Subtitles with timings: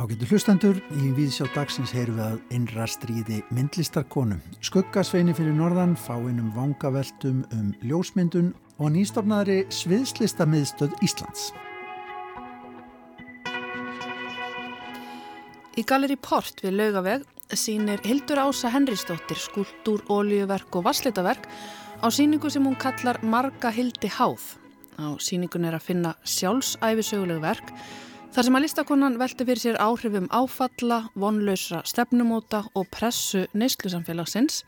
[0.00, 4.36] Ágættu hlustendur, í viðsjá dagsins heyrum við að innra stríði myndlistarkonu.
[4.64, 11.50] Skuggasveini fyrir norðan, fáinnum vangaveltum um ljósmyndun og nýstofnaðri sviðslista miðstöð Íslands.
[15.80, 17.24] Í Galeri Port við Laugaveg
[17.56, 21.48] sínir Hildur Ása Henristóttir skúltúr, ólíuverk og vasslitaverk
[22.04, 24.60] á síningu sem hún kallar Marga Hildi Háð.
[24.98, 27.74] Á síningun er að finna sjálfsæfisögulegu verk
[28.30, 34.60] Þar sem að listakonan velti fyrir sér áhrifum áfalla, vonlausra stefnumóta og pressu neyslusamfélagsins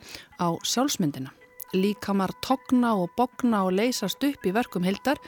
[0.43, 1.31] á sjálfsmyndina.
[1.71, 5.21] Líkamar togna og bogna og leysast upp í verkum hildar,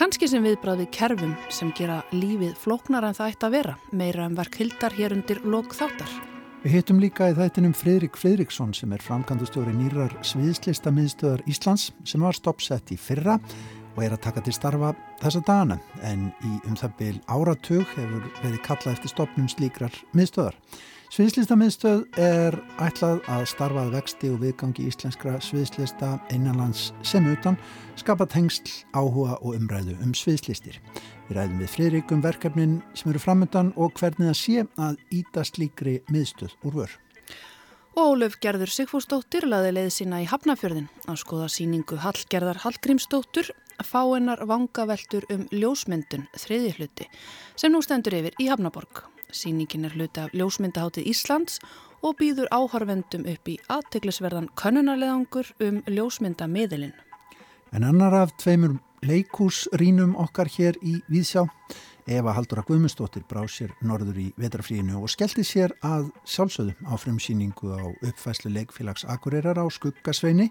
[0.00, 4.32] kannski sem viðbræði kerfum sem gera lífið flóknar en það ætti að vera, meira en
[4.32, 6.08] um verk hildar hér undir lok þáttar.
[6.64, 12.24] Við hittum líka í þættinum Fridrik Fridriksson sem er framkvæmdustjóri nýrar sviðslista miðstöðar Íslands sem
[12.24, 13.36] var stoppsett í fyrra
[13.98, 18.28] og er að taka til starfa þessa dana en í um það byl áratug hefur
[18.44, 20.54] verið kallað eftir stopnum slíkrar miðstöðar.
[21.08, 27.58] Sviðslista miðstöð er ætlað að starfað vexti og viðgangi íslenskra sviðslista innanlands sem utan
[27.98, 30.78] skapa tengsl, áhuga og umræðu um sviðslistir.
[31.26, 35.46] Við ræðum við friðrik um verkefnin sem eru framöndan og hvernig það sé að íta
[35.48, 36.98] slíkri miðstöð úr vörð.
[37.98, 43.50] Og Óluf Gerður Sigfúsdóttir laði leið sína í Hafnafjörðin að skoða síningu Hallgerðar Hallgrímsdóttur
[43.84, 47.08] fáinnar vangaveltur um ljósmyndun þriði hluti
[47.56, 49.04] sem nú stendur yfir í Hafnaborg.
[49.32, 51.58] Sýningin er hluti af ljósmyndaháttið Íslands
[52.02, 56.94] og býður áhörvendum upp í aðteglisverðan kannunarleðangur um ljósmyndamiðilinn.
[57.76, 61.44] En annar af tveimur leikúsrínum okkar hér í Víðsjá,
[62.08, 67.74] Eva Haldura Guðmundsdóttir brá sér norður í vetrafríinu og skellti sér að sjálfsögðum á frumsýningu
[67.76, 70.48] á uppfæslu leikfélags Akureyrar á Skuggasveini.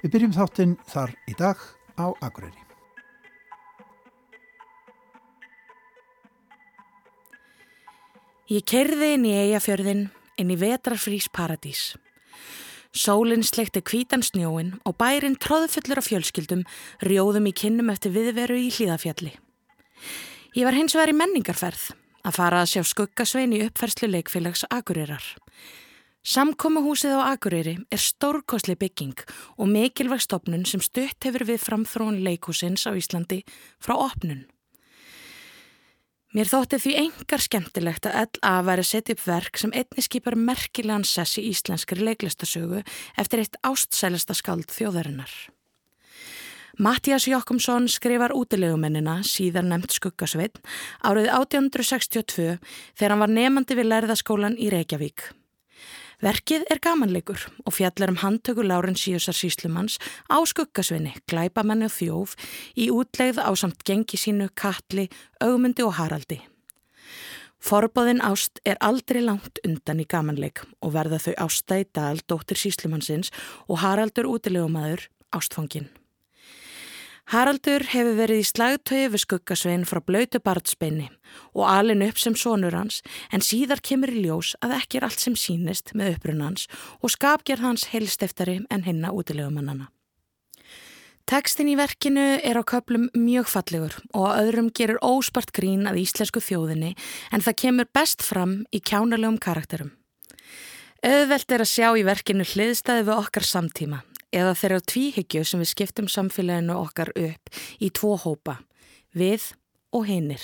[0.00, 1.60] Við byrjum þáttinn þar í dag
[1.96, 2.62] á Akureyri.
[8.46, 10.04] Ég kerði inn í eigafjörðin,
[10.38, 11.96] inn í vetrarfrís paradís.
[12.96, 16.62] Sólinn slekti kvítan snjóin og bærin tróðfullur af fjölskyldum
[17.02, 19.34] rjóðum í kinnum eftir viðveru í hlýðafjalli.
[20.56, 21.90] Ég var hins vegar í menningarferð
[22.22, 25.26] að fara að sjá skuggasvein í uppferðslu leikfélags Akureyrar.
[26.26, 29.20] Samkommahúsið á Akureyri er stórkosli bygging
[29.62, 33.44] og mikilvæg stopnun sem stutt hefur við framþróun leikúsins á Íslandi
[33.78, 34.42] frá opnun.
[36.34, 40.34] Mér þótti því engar skemmtilegt að að væri að setja upp verk sem einni skipar
[40.34, 42.82] merkilegan sess í íslenskri leiklistasögu
[43.22, 45.30] eftir eitt ástsælasta skald þjóðarinnar.
[46.76, 50.58] Mattias Jokkumsson skrifar útilegumennina, síðar nefnt Skuggasveit,
[51.06, 52.58] árið 1862
[52.98, 55.30] þegar hann var nefandi við lærðaskólan í Reykjavík.
[56.24, 59.98] Verkið er gamanleikur og fjallar um handtöku Lárensiusar síslumanns
[60.32, 62.32] á skuggasvinni, glæbamenni og þjóf
[62.72, 65.10] í útlegð á samt gengi sínu Katli,
[65.44, 66.40] Augmundi og Haraldi.
[67.60, 73.32] Forbóðin ást er aldrei langt undan í gamanleik og verða þau ástæði dal dóttir síslumannsins
[73.68, 75.90] og Haraldur útilegumæður ástfangin.
[77.26, 81.08] Haraldur hefur verið í slagtöyu við skuggasvein frá blöytu barnsbeini
[81.58, 83.00] og alin upp sem sonur hans
[83.34, 86.68] en síðar kemur í ljós að ekki er allt sem sínist með upprunans
[87.00, 89.90] og skapgerð hans heilsteftari en hinna útilegumannana.
[91.26, 96.04] Tekstin í verkinu er á köplum mjög fallegur og að öðrum gerur óspart grín að
[96.06, 96.94] íslensku þjóðinni
[97.34, 99.96] en það kemur best fram í kjánalegum karakterum.
[101.02, 105.72] Öðvelt er að sjá í verkinu hliðstæði við okkar samtíma eða þeirra tvíhyggju sem við
[105.72, 108.58] skiptum samfélaginu okkar upp í tvo hópa,
[109.14, 109.52] við
[109.94, 110.42] og hinnir.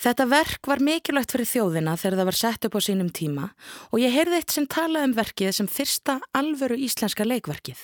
[0.00, 3.50] Þetta verk var mikilvægt fyrir þjóðina þegar það var sett upp á sínum tíma
[3.90, 7.78] og ég heyrði eitt sem talaði um verkið sem fyrsta alvöru íslenska leikverkið.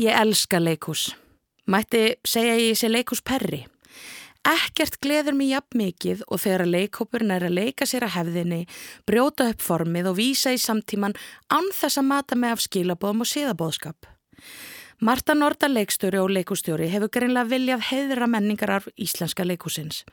[0.00, 1.12] Ég elska leikús.
[1.66, 3.64] Mætti segja ég sé leikús perri.
[4.44, 8.58] Ekkert gleður mér jafn mikið og þegar að leikhópurinn er að leika sér að hefðinni,
[9.08, 11.16] brjóta upp formið og vísa í samtíman
[11.48, 14.10] án þess að mata með af skilabóðum og síðabóðskap.
[15.04, 20.04] Marta Norda leikstöri og leikustjóri hefur greinlega viljað heiðra menningar af íslenska leikúsins.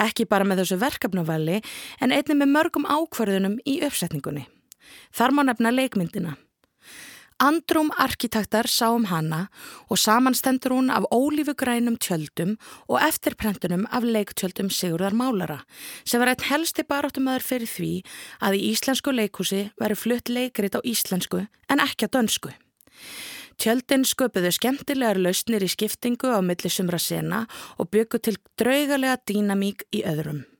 [0.00, 1.60] Ekki bara með þessu verkefnavalli
[2.00, 4.46] en einnig með mörgum ákvarðunum í uppsetningunni.
[5.14, 6.38] Þar má nefna leikmyndina.
[7.42, 9.48] Andrum arkitektar sá um hana
[9.90, 12.54] og samanstendur hún af ólífugrænum tjöldum
[12.88, 15.64] og eftirprentunum af leiktjöldum Sigurðar Málara
[16.04, 17.92] sem var einn helsti baráttumöður fyrir því
[18.38, 22.54] að í íslensku leikhúsi veri flutt leikrit á íslensku en ekki á dönsku.
[23.58, 27.46] Tjöldin sköpuðu skemmtilegar lausnir í skiptingu á millisumra sena
[27.78, 30.53] og byggu til draugalega dýnamík í öðrum.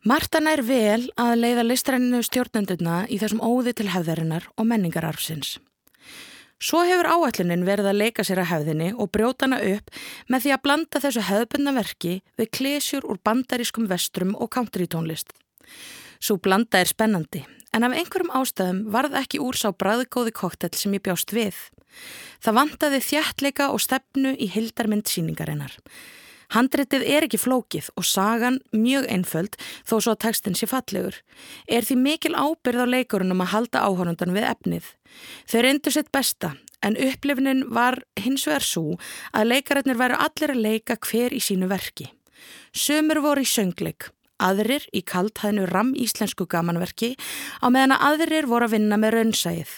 [0.00, 5.58] Martan er vel að leiða listræninu stjórnendurna í þessum óði til hefðarinnar og menningararfsins.
[6.56, 9.92] Svo hefur áætlunin verið að leika sér að hefðinni og brjóta hana upp
[10.32, 15.34] með því að blanda þessu hefðbundna verki við klesjur úr bandarískum vestrum og country tónlist.
[16.16, 17.42] Svo blanda er spennandi,
[17.76, 21.60] en af einhverjum ástæðum varð ekki úr sá bræðgóði koktel sem ég bjást við.
[22.40, 25.76] Það vantaði þjættleika og stefnu í hildarmynd síningarinnar.
[26.50, 31.20] Handritið er ekki flókið og sagan mjög einföld þó svo að textin sé fallegur.
[31.70, 34.88] Er því mikil ábyrð á leikurunum að halda áhörundan við efnið.
[35.46, 38.96] Þau reyndu sitt besta en upplifnin var hins vegar svo
[39.36, 42.08] að leikarætnir væru allir að leika hver í sínu verki.
[42.72, 44.08] Sumur voru í söngleik,
[44.40, 47.12] aðrir í kalthæðinu ram íslensku gamanverki
[47.60, 49.74] á meðan að aðrir voru að vinna með raunsæðið.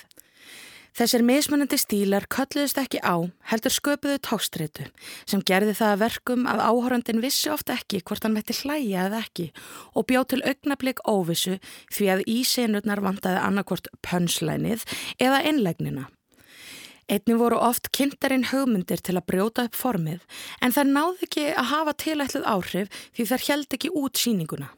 [0.93, 3.17] Þessir mismunandi stílar kölluðist ekki á,
[3.49, 4.91] heldur sköpuðu tókstreitu
[5.25, 9.23] sem gerði það að verkum að áhórandin vissi ofta ekki hvort hann metti hlæja eða
[9.25, 9.47] ekki
[9.97, 11.57] og bjóð til augnablík óvissu
[11.97, 14.85] því að í senurnar vantaði annarkvort pönslænið
[15.17, 16.11] eða innlegnina.
[17.09, 20.21] Einni voru oft kynntarinn hugmyndir til að brjóta upp formið
[20.61, 24.69] en það náði ekki að hafa tilætluð áhrif því þær held ekki út síninguna.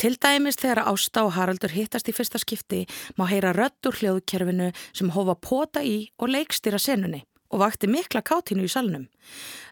[0.00, 2.84] Til dæmis þegar Ásta og Haraldur hittast í fyrsta skipti
[3.18, 8.22] má heyra rödd úr hljóðkerfinu sem hófa pota í og leikstýra senunni og vakti mikla
[8.22, 9.06] kátínu í salnum.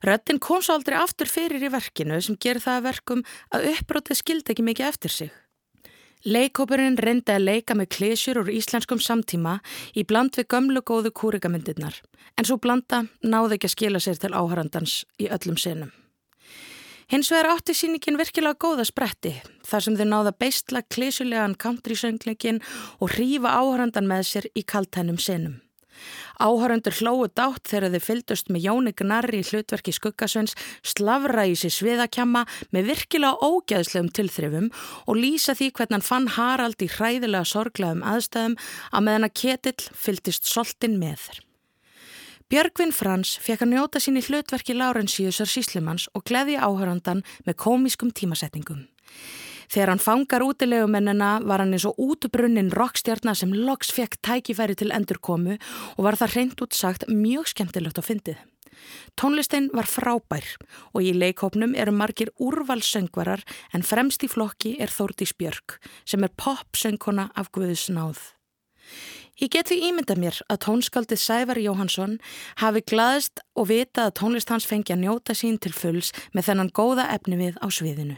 [0.04, 4.20] Röddin kom svo aldrei aftur fyrir í verkinu sem ger það að verkum að uppbrótið
[4.22, 5.34] skildi ekki mikið eftir sig.
[6.26, 9.60] Leikópurinn reyndi að leika með klísjur úr íslenskum samtíma
[9.94, 12.00] í bland við gömlu góðu kúrikamindirnar
[12.36, 15.92] en svo blanda náði ekki að skila sér til áhærandans í öllum senum.
[17.06, 19.30] Hins vegar átti síningin virkilega góða spretti
[19.68, 22.58] þar sem þau náða beistla klísulegan countrysöngleikin
[22.98, 25.60] og hrífa áhörandan með sér í kaltænum senum.
[26.42, 32.42] Áhörandur hlóðu dátt þegar þau fyldust með Jóni Gnarri í hlutverki Skuggasvens slavra í sviðakjama
[32.74, 34.68] með virkilega ógæðslegum tilþrifum
[35.06, 38.58] og lýsa því hvernig hann fann Harald í hræðilega sorglegum aðstæðum
[38.90, 41.45] að meðan að Ketill fyldist soltin með þeir.
[42.46, 48.12] Björgvin Frans fekk að njóta sín í hlutverki Laurensíusar Síslimanns og gleði áhörandan með komískum
[48.14, 48.84] tímasetningum.
[49.66, 54.94] Þegar hann fangar útilegumennina var hann eins og útbrunnin rockstjarnar sem loks fekk tækifæri til
[54.94, 58.38] endurkomu og var það reynd útsagt mjög skemmtilegt að fyndið.
[59.18, 60.46] Tónlistin var frábær
[60.94, 63.42] og í leikópnum eru margir úrvalsöngvarar
[63.74, 68.22] en fremst í flokki er Þórdís Björg sem er popsöngkona af Guðsnáð.
[69.36, 72.14] Ég get því ímynda mér að tónskaldið Sævar Jóhansson
[72.62, 76.72] hafi glaðist og vita að tónlist hans fengi að njóta sín til fulls með þennan
[76.72, 78.16] góða efni við á sviðinu.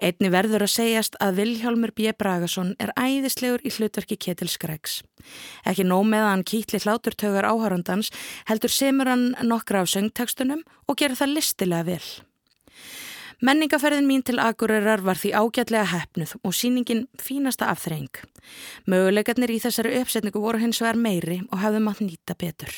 [0.00, 2.08] Einni verður að segjast að Viljálmur B.
[2.16, 5.02] Bragason er æðislegur í hlutverki Ketil Skregs.
[5.68, 8.10] Ekki nóg með að hann kýtli hláturtögar áhárandans
[8.48, 12.06] heldur semur hann nokkra af söngtekstunum og gera það listilega vel.
[13.44, 18.22] Menningaferðin mín til Akureyrar var því ágætlega hefnuð og síningin fínasta afþreng.
[18.88, 22.72] Möguleikarnir í þessari uppsetningu voru hins vegar meiri og hafðum að nýta betur.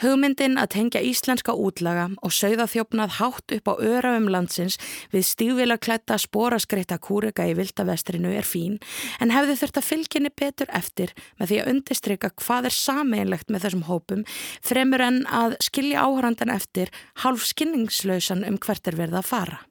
[0.00, 4.78] Hugmyndin að tengja íslenska útlaga og sögða þjófnað hátt upp á örafum landsins
[5.12, 8.78] við stífvila klætta spóraskreita kúrega í vildavestrinu er fín
[9.20, 13.66] en hefði þurft að fylginni betur eftir með því að undistryka hvað er sameinlegt með
[13.66, 14.26] þessum hópum
[14.64, 16.92] fremur en að skilja áhrandan eftir
[17.24, 19.62] hálf skinningslausan um hvert er verið að fara.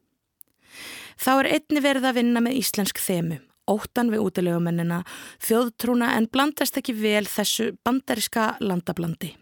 [1.20, 5.04] Þá er einni verið að vinna með íslensk þemu óttan við útilegumennina,
[5.46, 9.36] þjóðtrúna en blandast ekki vel þessu bandariska landablandi.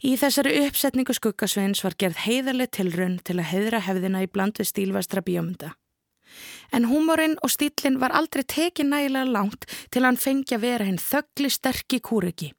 [0.00, 4.70] Í þessari uppsetningu skuggasveins var gerð heiðarlega tilrun til að heiðra hefðina í bland við
[4.70, 5.74] stílvastra bíómynda.
[6.72, 11.02] En húmórin og stílinn var aldrei tekið nægilega langt til hann fengi að vera hinn
[11.02, 12.52] þöggli sterkir kúriki.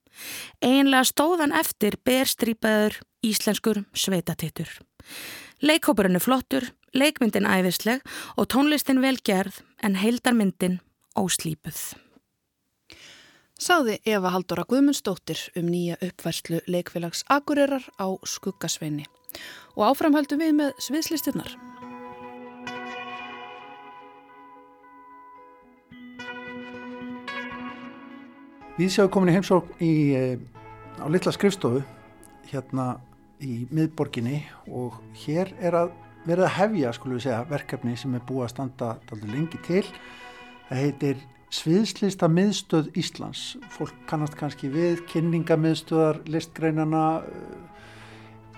[0.61, 4.69] Einlega stóðan eftir berstrýpaður íslenskur sveitatittur.
[5.65, 8.05] Leikhópurinn er flottur, leikmyndin æðisleg
[8.35, 10.81] og tónlistin velgerð en heildarmyndin
[11.17, 12.10] óslýpuð.
[13.61, 19.03] Sáði Eva Haldóra Guðmundsdóttir um nýja uppværslu leikfélags Akureyrar á Skuggasveini.
[19.77, 21.51] Og áframhaldum við með sviðslistinnar.
[28.79, 30.39] Við sjáum komin í heimsók í, eh,
[30.97, 31.83] á litla skrifstofu
[32.49, 32.97] hérna
[33.37, 34.41] í miðborginni
[34.73, 35.91] og hér er að
[36.25, 39.85] verða að hefja segja, verkefni sem er búið að standa lengi til.
[40.67, 41.17] Það heitir
[41.51, 47.81] Sviðslista miðstöð Íslands, fólk kannast kannski við, kynningamiðstöðar, listgreinana, uh,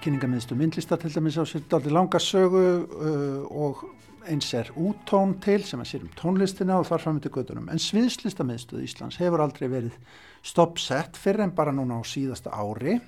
[0.04, 3.82] kynningamiðstöð myndlista til dæmis á sér daldi langarsögu uh, og
[4.30, 7.72] eins er úttón til sem að sér um tónlistina og þar framöndi gödunum.
[7.74, 9.98] En sviðslista miðstöð Íslands hefur aldrei verið
[10.46, 13.00] stoppsett fyrir en bara núna á síðasta ári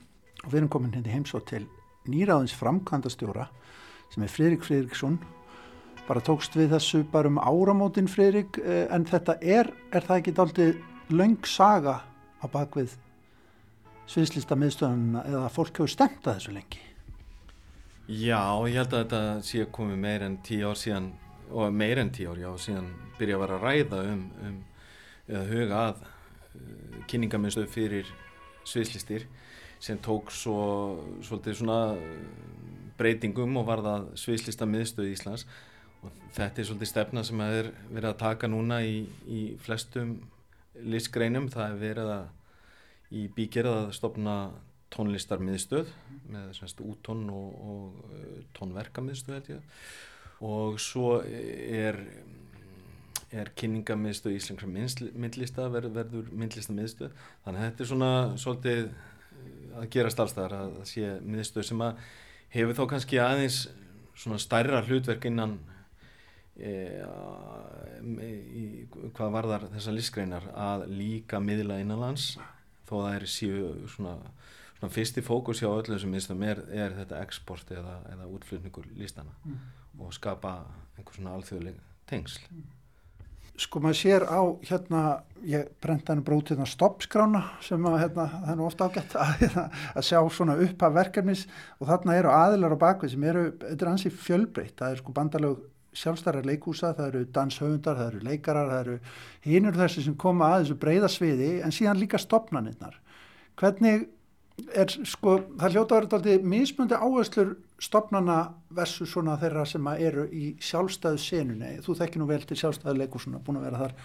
[0.43, 1.63] og við erum komin hindi heims og til
[2.09, 3.47] nýraðins framkvæmdastjóra
[4.13, 5.19] sem er Fridrik Fridriksson
[6.05, 10.67] bara tókst við þessu bara um áramótin Freirik en þetta er, er það ekki aldrei
[11.09, 11.99] laung saga
[12.41, 12.93] á bakvið
[14.09, 16.81] sviðslista miðstöðun eða fólk hefur stemt að þessu lengi?
[18.05, 21.09] Já, ég held að þetta sé komið meir en tíu ár síðan
[21.49, 24.59] og meir en tíu ár, já, síðan byrja að vera að ræða um, um
[25.25, 28.11] eða huga að uh, kynningamiðstöð fyrir
[28.65, 29.25] sviðslistir
[29.81, 30.59] sem tók svo
[31.25, 31.79] svolítið svona
[32.99, 35.47] breytingum og var það sviðslista miðstöð í Íslands
[36.05, 40.15] og þetta er svolítið stefna sem að er verið að taka núna í, í flestum
[40.85, 44.35] listgreinum, það er verið að í bígerð að stopna
[44.95, 45.91] tónlistarmiðstöð
[46.31, 49.83] með semst úttón og, og uh, tónverkamiðstöð held ég.
[50.45, 52.01] Og svo er
[53.35, 59.79] er kynningamiðstöð Íslenskra myndlista verður, verður myndlista miðstöð þannig að þetta er svona svolítið uh,
[59.81, 62.03] að gera starfstæðar að sé miðstöð sem að
[62.55, 63.59] hefur þá kannski aðeins
[64.15, 65.57] svona stærra hlutverk innan
[66.55, 72.35] í, hvað varðar þessar listgreinar að líka miðla innanlands
[72.87, 74.15] þó það er síu svona,
[74.77, 79.33] svona fyrsti fókus hjá öllum sem minnstum er, er þetta export eða, eða útflutningur listana
[79.43, 79.59] mm.
[79.99, 80.51] og skapa
[80.95, 81.75] einhver svona alþjóðleg
[82.07, 82.75] tengsl mm
[83.59, 85.01] sko maður sér á hérna,
[85.47, 89.31] ég brenda henni brót hérna stoppskrána sem að hérna, það er nú ofta ágætt að,
[89.41, 89.63] hérna,
[89.95, 91.45] að sjá svona upp af verkefnis
[91.79, 95.15] og þarna eru aðilar á bakvið sem eru, þetta er ansi fjölbreytt, það er sko
[95.15, 95.63] bandalög
[95.95, 98.97] sjálfstæðar leikúsa, það eru danshöfundar, það eru leikarar, það eru
[99.45, 102.99] hínur þessi sem koma að þessu breyðasviði en síðan líka stopnaninnar.
[103.59, 104.09] Hvernig
[104.75, 108.37] er sko, það hljóta verið alltaf mismundi áherslur stopnana
[108.75, 113.41] versus svona þeirra sem eru í sjálfstæðu senunni, þú þekkir nú vel til sjálfstæðu leikursuna,
[113.43, 113.95] búin að vera þar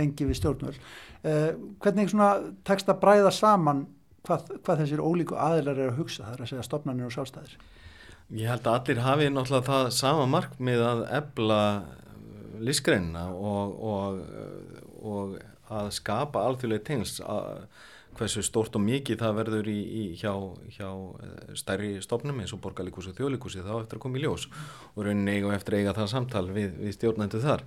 [0.00, 0.80] lengi við stjórnvöld,
[1.28, 1.50] eh,
[1.84, 2.30] hvernig svona
[2.64, 3.84] tekst að bræða saman
[4.24, 7.58] hvað, hvað þessir ólíku aðilar eru að hugsa, það er að segja stopnanir og sjálfstæðir
[8.28, 11.60] Ég held að allir hafi náttúrulega það sama markmið að ebla
[12.60, 14.18] lísgreinina og, og,
[15.00, 15.38] og
[15.72, 17.22] að skapa alþjóðlega tengst
[18.18, 20.32] hversu stórt og mikið það verður í, í hjá,
[20.74, 24.48] hjá eh, stærri stofnum eins og borgarlíkus og þjóðlíkusi þá eftir að koma í ljós.
[24.96, 27.64] Og rauninni eiga og eftir eiga það samtal við, við stjórnendu þar.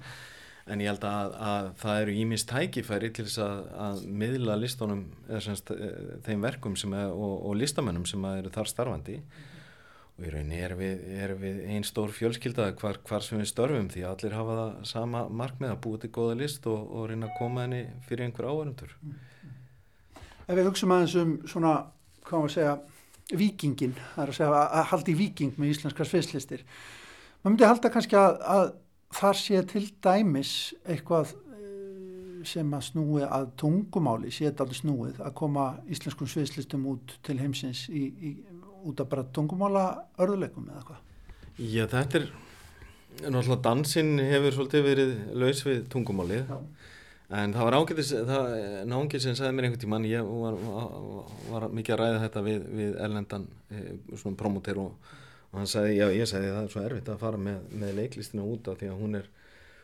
[0.69, 5.07] En ég held að, að það eru ímist tækifæri til þess að, að miðla listónum
[5.29, 9.17] eða semst eh, þeim verkum er, og, og listamennum sem eru þar starfandi
[10.19, 11.01] og í rauninni er við,
[11.41, 15.73] við einn stór fjölskylda hvar, hvar sem við störfum því allir hafa það sama markmið
[15.73, 19.19] að búið til góða list og, og reyna að koma henni fyrir einhver áhörundur mm
[20.51, 21.75] ef við hugsaum aðeins um svona,
[22.27, 22.73] hvað maður segja,
[23.39, 26.65] vikingin, það er að segja að haldi viking með íslenskar sviðslistir.
[27.41, 28.65] Maður myndi halda kannski að, að
[29.15, 30.53] þar sé til dæmis
[30.83, 36.89] eitthvað eh, sem að snúi að tungumáli, sé þetta alveg snúið að koma íslenskum sviðslistum
[36.91, 38.33] út til heimsins í, í,
[38.87, 39.85] út af bara tungumála
[40.21, 41.01] örðuleikum eða hvað?
[41.61, 42.29] Já, þetta er,
[43.27, 46.47] náttúrulega dansinn hefur svolítið verið laus við tungumálið.
[46.49, 46.81] Já
[47.31, 48.49] En það var ágætis, það
[48.91, 52.65] nángið sem sagði mér einhvern tíman, ég var, var, var mikið að ræða þetta við,
[52.75, 53.83] við erlendan e,
[54.19, 55.13] svona promóter og,
[55.53, 58.43] og hann sagði, já ég sagði það er svo erfitt að fara með, með leiklistina
[58.43, 59.29] út af því að hún er,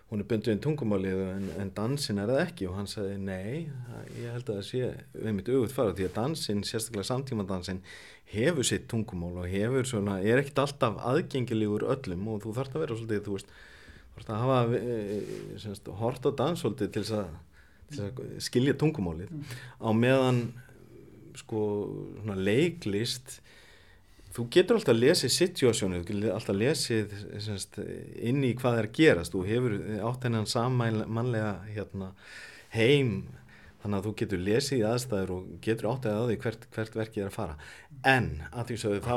[0.08, 2.68] hún er bundið inn tungumálið en, en dansin er það ekki.
[2.70, 3.68] Og hann sagði nei,
[4.16, 7.82] ég held að það sé við mitt auðvitað fara því að dansin, sérstaklega samtíma dansin,
[8.32, 12.30] hefur sitt tungumál og hefur svona, er ekkit alltaf aðgengilegur öllum.
[12.32, 13.58] Og þú þarfst að vera svolítið, þú veist,
[14.28, 14.62] að hafa
[15.64, 19.30] semst, hort á dansóldi til þess að skilja tungumálið.
[19.32, 19.60] Mm.
[19.80, 20.42] á meðan
[21.38, 21.62] sko
[22.36, 23.40] leiklist
[24.38, 27.00] þú getur alltaf að lesa situasjónu þú getur alltaf að lesa
[28.30, 29.34] inn í hvað er gerast.
[29.34, 29.76] Þú hefur
[30.12, 32.12] átt hennan sammannlega hérna,
[32.76, 33.20] heim
[33.82, 37.24] þannig að þú getur lesið í aðstæður og getur átt að því hvert, hvert verkið
[37.24, 37.58] er að fara.
[38.06, 39.16] En að því sögðu þá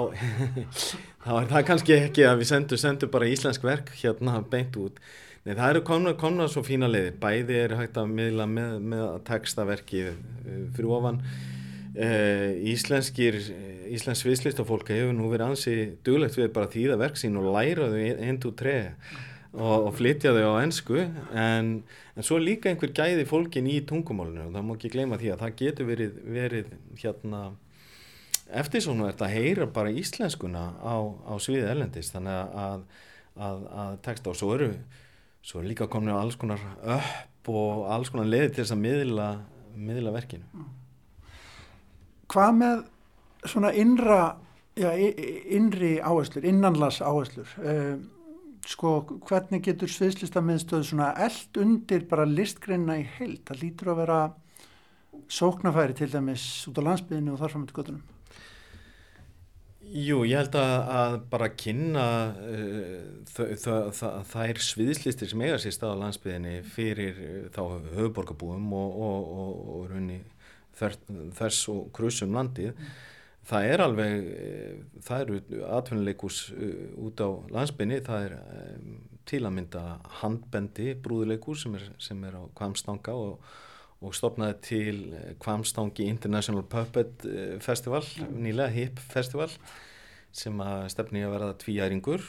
[1.24, 5.00] þá er það kannski ekki að við sendum sendu bara íslensk verk hérna beint út.
[5.40, 7.16] Nei, það eru komna, komna svo fína leiðir.
[7.20, 11.22] Bæði er hægt að miðla með, með að texta verkið uh, fyrir ofan.
[11.90, 13.40] Uh, íslenskir
[13.96, 15.74] íslensk viðslistafólk hefur nú verið ansi
[16.06, 18.76] duglegt við bara þýða verk sín og læra þau einn, tú, tre
[19.52, 21.72] og, og flytja þau á ennsku en,
[22.14, 25.42] en svo líka einhver gæði fólkin í tungumálinu og það má ekki gleyma því að
[25.44, 27.42] það getur verið, verið hérna
[28.50, 32.84] eftir svona verðt að heyra bara íslenskuna á, á sviðið erlendist þannig að,
[33.38, 34.70] að, að texta og svo eru,
[35.42, 38.82] svo eru líka komin á alls konar upp og alls konar leði til þess að
[38.84, 39.28] miðla,
[39.74, 40.66] miðla verkinu.
[42.30, 42.82] Hvað með
[43.46, 44.36] svona innra
[44.76, 48.08] já, innri áherslur, innanlas áherslur um
[48.68, 48.92] sko
[49.24, 54.20] hvernig getur sviðslistamiðstöð svona eld undir bara listgreina í heilt, það lítur að vera
[55.30, 58.08] sóknafæri til dæmis út á landsbyðinu og þarfram til göttunum
[59.90, 62.04] Jú, ég held að, að bara kynna
[62.38, 67.62] uh, þær sviðslistir sem eiga sér stað á landsbyðinni fyrir uh, þá
[67.96, 70.20] höfuborgarbúum og, og, og, og raunni
[70.78, 72.76] þess og krusum landið.
[72.76, 72.92] Mm.
[73.50, 74.28] Það er alveg
[75.06, 76.38] það eru atvinnuleikus
[77.02, 78.36] út á landsbynni það er
[79.30, 79.82] til að mynda
[80.20, 83.44] handbendi brúðuleikus sem er, sem er á Kvamstanga og,
[84.00, 84.98] og stopnaði til
[85.42, 87.26] Kvamstangi International Puppet
[87.62, 89.50] Festival nýlega HIP Festival
[90.34, 92.24] sem að stefni að verða tvíæringur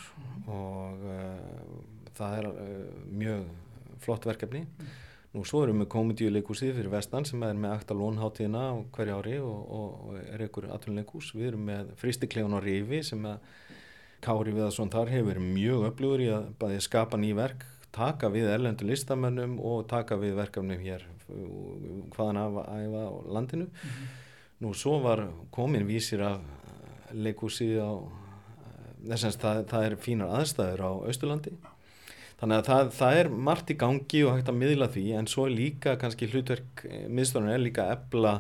[0.50, 3.50] og uh, það er uh, mjög
[4.02, 4.66] flott verkefni.
[4.66, 4.92] Mm.
[5.32, 9.60] Nú svo erum við komedíuleikúsið fyrir vestan sem er með akta lónháttíðina hverja ári og,
[9.78, 11.30] og, er einhver atvinnuleikús.
[11.38, 13.46] Við erum með fristiklegun og rifi sem að
[14.22, 17.64] Kári Viðarsson þar hefur verið mjög öflugur í að bæði skapa ný verk,
[17.96, 21.08] taka við erlendu listamönnum og taka við verkefnum hér
[22.12, 23.66] hvaðan af æfa á landinu.
[23.66, 24.08] Mm -hmm.
[24.62, 26.42] Nú svo var komin vísir af
[27.14, 28.04] leikúsi á
[29.08, 31.52] þess að það, það er fínar aðstæður á Östurlandi
[32.42, 35.46] þannig að það, það er margt í gangi og hægt að miðla því en svo
[35.52, 38.40] líka kannski hlutverk eh, miðstofnun er líka ebla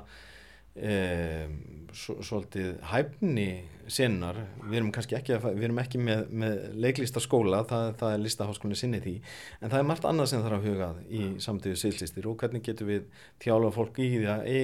[0.75, 1.48] e,
[1.93, 3.50] svolítið hæfni
[3.91, 8.79] sinnar, við erum kannski ekki, við erum ekki með, með leiklistaskóla, það, það er listaháskólinu
[8.79, 9.15] sinni því,
[9.60, 12.88] en það er margt annað sem þarf að hugað í samtíðu sýllistir og hvernig getur
[12.88, 14.62] við tjála fólk í því að, í,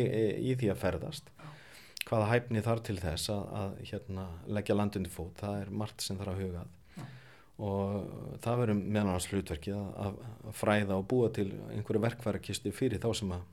[0.47, 1.31] í því að ferðast.
[2.07, 6.19] Hvaða hæfni þarf til þess að, að hérna, leggja landundi fót, það er margt sem
[6.19, 6.76] þarf að huga ja.
[7.57, 10.17] Og það verður meðan hans hlutverkið að,
[10.57, 13.45] fræða og búa til einhverju verkværakistu fyrir þá sem að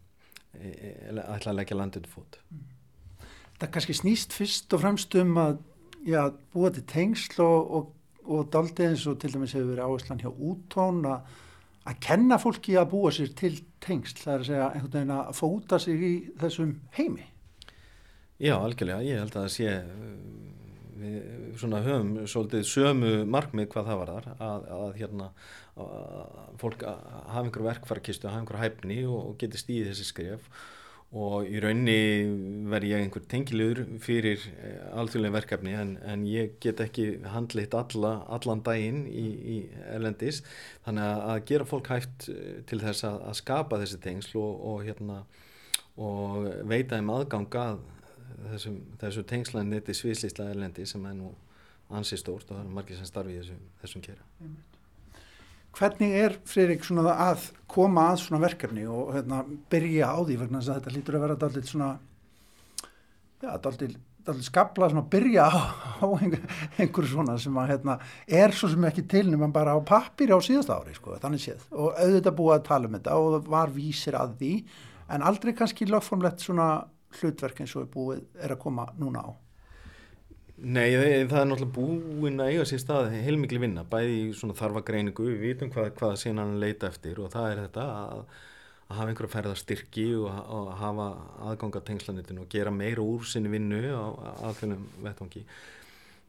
[0.61, 0.91] e, e,
[1.25, 2.39] ætla að leggja landundi fót.
[3.61, 5.57] Það kannski snýst fyrst og fremst um að
[6.05, 6.21] já,
[6.53, 7.91] búa til tengsl og, og,
[8.29, 11.41] og daldið eins og til dæmis hefur verið áherslan hjá úttón að
[11.85, 15.33] að kenna fólki að búa sér til tengsl, það er að segja einhvern veginn að
[15.37, 17.27] fóta sig í þessum heimi
[18.43, 19.75] Já, algjörlega, ég held að það sé
[21.05, 25.33] við svona höfum svolítið sömu markmið hvað það var þar að, að hérna
[25.75, 30.49] að fólk hafa einhver verkfærakistu, hafa einhver hæfni og, og geti stíðið þessi skrif
[31.15, 31.97] og í raunni
[32.73, 38.17] verð ég einhver tengilegur fyrir eh, alþjóðlega verkefni en, en ég get ekki handleitt alla,
[38.35, 39.59] allan daginn í, í
[39.95, 40.43] erlendis.
[40.87, 44.87] Þannig að, gera fólk hæft eh, til þess að, að skapa þessi tengsl og, og
[44.89, 45.21] hérna
[45.95, 47.85] og veita þeim aðgang að
[48.51, 51.33] þessum, þessu tengslaneti sviðslýsla erlendi sem er nú
[51.95, 54.25] ansi stórt og það er margir sem starfi í þessum, þessum kera.
[55.75, 60.71] Hvernig er Freirik að koma að svona verkefni og hérna, byrja á því vegna þess
[60.71, 61.91] að þetta lítur að vera dálítið svona
[63.43, 63.97] já, dálítið
[64.47, 65.53] skabla svona byrja á,
[66.01, 66.45] á einhver,
[66.79, 70.39] einhverju svona sem að hérna, er svo sem ekki til nema bara á pappir á
[70.41, 74.17] síðast ári sko, þannig séð og auðvitað búið að tala um þetta og var vísir
[74.17, 74.53] að því
[75.13, 76.69] en aldrei kannski lögformlegt svona
[77.21, 79.31] hlutverk eins og er búið er að koma núna á?
[80.55, 85.27] Nei, það er náttúrulega búin að eiga sér stað heilmikli vinna, bæði í svona þarfagreiningu,
[85.33, 88.21] við vitum hvað, hvað síðan hann leita eftir og það er þetta að,
[88.87, 91.09] að hafa einhverja ferðarstyrki og að hafa
[91.51, 94.07] aðganga tengslanitinu og gera meira úr sinni vinnu á
[94.47, 95.43] aðfennum vettvangi.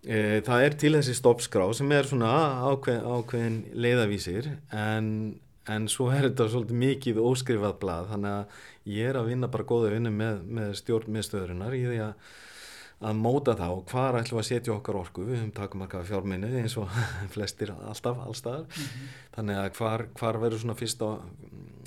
[0.06, 2.34] E, það er til þessi stoppskrá sem er svona
[2.66, 5.08] ákveð, ákveðin leiðavísir en,
[5.72, 9.68] en svo er þetta svolítið mikið óskrifað blað þannig að ég er að vinna bara
[9.68, 12.30] góða vinnu með, með stjórn miðstöðurinnar í því að,
[13.10, 16.78] að móta þá hvar ætlum við að setja okkar orku við höfum takumarkaði fjárminni eins
[16.82, 16.94] og
[17.36, 19.12] flestir alltaf, allstaðar mm -hmm.
[19.38, 21.12] þannig að hvar, hvar verður svona fyrsta,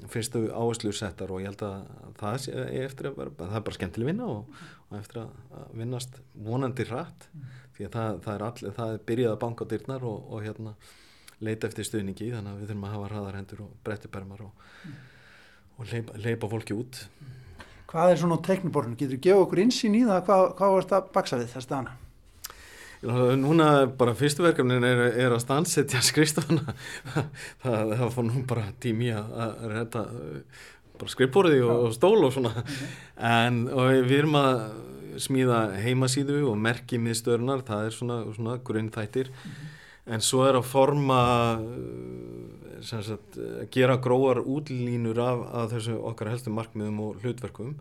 [0.09, 1.83] fyrstu áherslu settar og ég held að
[2.19, 6.23] það er eftir að vera, það er bara skemmtileg vinna og, og eftir að vinnast
[6.35, 7.67] vonandi rætt mm -hmm.
[7.77, 10.75] því að það, það er allir, það er byrjað að banka dyrnar og, og hérna
[11.41, 14.53] leita eftir stuðningi þannig að við þurfum að hafa hraðarhendur og breyttibermar og
[14.85, 14.97] mm
[15.79, 17.03] og leipa, leipa fólki út
[17.89, 18.99] Hvað er svona á tekniborðinu?
[19.01, 20.19] Getur þú gefa okkur insýn í það?
[20.27, 21.95] Hvað, hvað var þetta baksa við þess dana?
[23.39, 26.75] Núna bara fyrstu verkefnin er, er að stansetja skristofana
[27.63, 30.05] það, það fór nú bara tími að reyta
[30.99, 32.93] bara skrippborði og, og stól og svona okay.
[33.31, 34.63] en og við erum að
[35.23, 39.78] smíða heimasíðu og merki miðstöðunar, það er svona, svona grunn þættir mm -hmm.
[40.09, 41.21] En svo er að forma
[42.85, 43.39] sagt,
[43.75, 47.75] gera gróar útlínur af, af þessu okkar helstu markmiðum og hlutverkum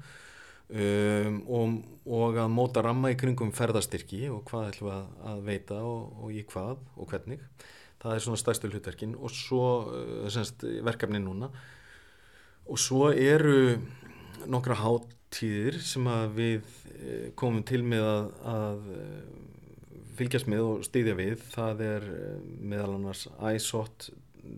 [0.68, 5.82] um, og, og að móta ramma í kringum ferðastyrki og hvað ætlum að, að veita
[5.86, 7.44] og, og í hvað og hvernig.
[8.02, 11.52] Það er svona stærstu hlutverkin og svo uh, sagt, verkefni núna.
[12.68, 13.78] Og svo eru
[14.48, 16.74] nokkra háttíðir sem að við
[17.38, 18.88] komum til með að, að
[20.18, 22.08] fylgjast með og stýðja við það er
[22.60, 24.10] meðal annars ISOT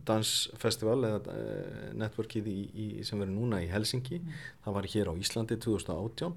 [0.08, 4.36] dansfestival eða uh, networkið í, í, sem verður núna í Helsingi mm.
[4.66, 6.36] það var hér á Íslandi 2018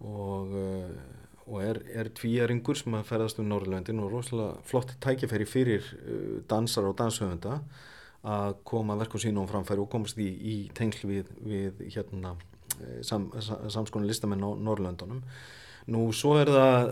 [0.00, 5.48] og, uh, og er, er tvíjaringur sem að ferðast um Norrlöndin og rosalega flott tækifæri
[5.48, 5.88] fyrir
[6.50, 7.60] dansar og danshöfunda
[8.20, 12.34] að koma verkum sínum framfæri og komast í, í tengsl við, við hérna
[13.06, 13.30] sam,
[13.72, 15.24] samskonu listamenn á Norrlöndunum
[15.90, 16.90] nú svo er það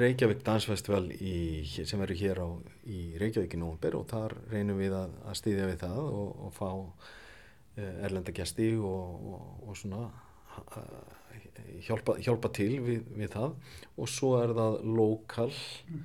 [0.00, 2.48] Reykjavík Dansfestival í, sem verður hér á,
[2.84, 6.56] í Reykjavík í nógumber og þar reynum við að, að stýðja við það og, og
[6.56, 6.70] fá
[7.76, 10.06] erlenda gæsti og, og, og svona
[11.84, 13.54] hjálpa, hjálpa til við, við það
[13.96, 16.02] og svo er það lokal mm.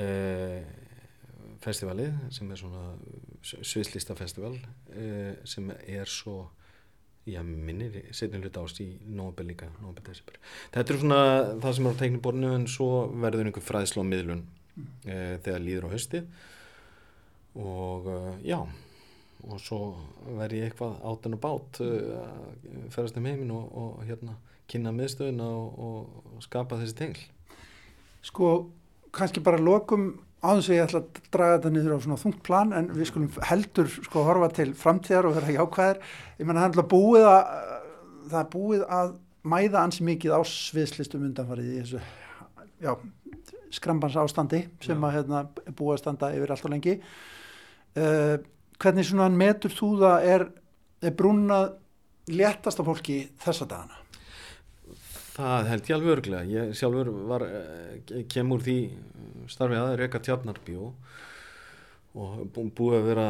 [0.00, 0.70] eh,
[1.64, 2.84] festivalið sem er svona
[3.42, 4.54] sviðslistafestival
[4.96, 6.42] eh, sem er svo
[7.34, 9.70] já minnir setjum hlut ást í nógabel líka,
[10.04, 10.38] desember.
[10.74, 11.22] Þetta er svona
[11.62, 12.90] það sem er á teikniborinu en svo
[13.22, 14.86] verður einhver fræðslu á miðlun mm.
[15.06, 16.22] eh, þegar líður á hösti
[17.60, 18.60] og eh, já
[19.48, 19.80] og svo
[20.36, 24.36] verð ég eitthvað átan og bát uh, að ferast um heiminn og, og hérna
[24.70, 27.22] kynna miðstöðuna og, og skapa þessi tengl
[28.20, 28.68] Sko,
[29.16, 30.10] kannski bara lokum
[30.40, 33.32] áður sem ég ætla að draga þetta niður á svona þungt plan en við skulum
[33.48, 36.00] heldur sko horfa til framtíðar og vera jákvæðir
[36.40, 37.42] ég menna það er búið að
[38.30, 39.12] það er búið að
[39.50, 42.00] mæða ansi mikið á sviðslistum undanfarið í þessu
[42.80, 42.94] já,
[43.74, 45.06] skrambans ástandi sem já.
[45.08, 45.44] að hérna,
[45.76, 48.36] búið að standa yfir allt og lengi uh,
[48.80, 50.46] hvernig svona metur þú það er,
[51.04, 51.74] er brúnað
[52.30, 53.99] léttast af fólki þessa dagana?
[55.30, 56.44] Það held ég alveg örglega.
[56.50, 58.78] Ég sjálfur var, eh, kemur því
[59.50, 60.92] starfið að reyka tjarnarbíó
[62.14, 63.28] og búið að vera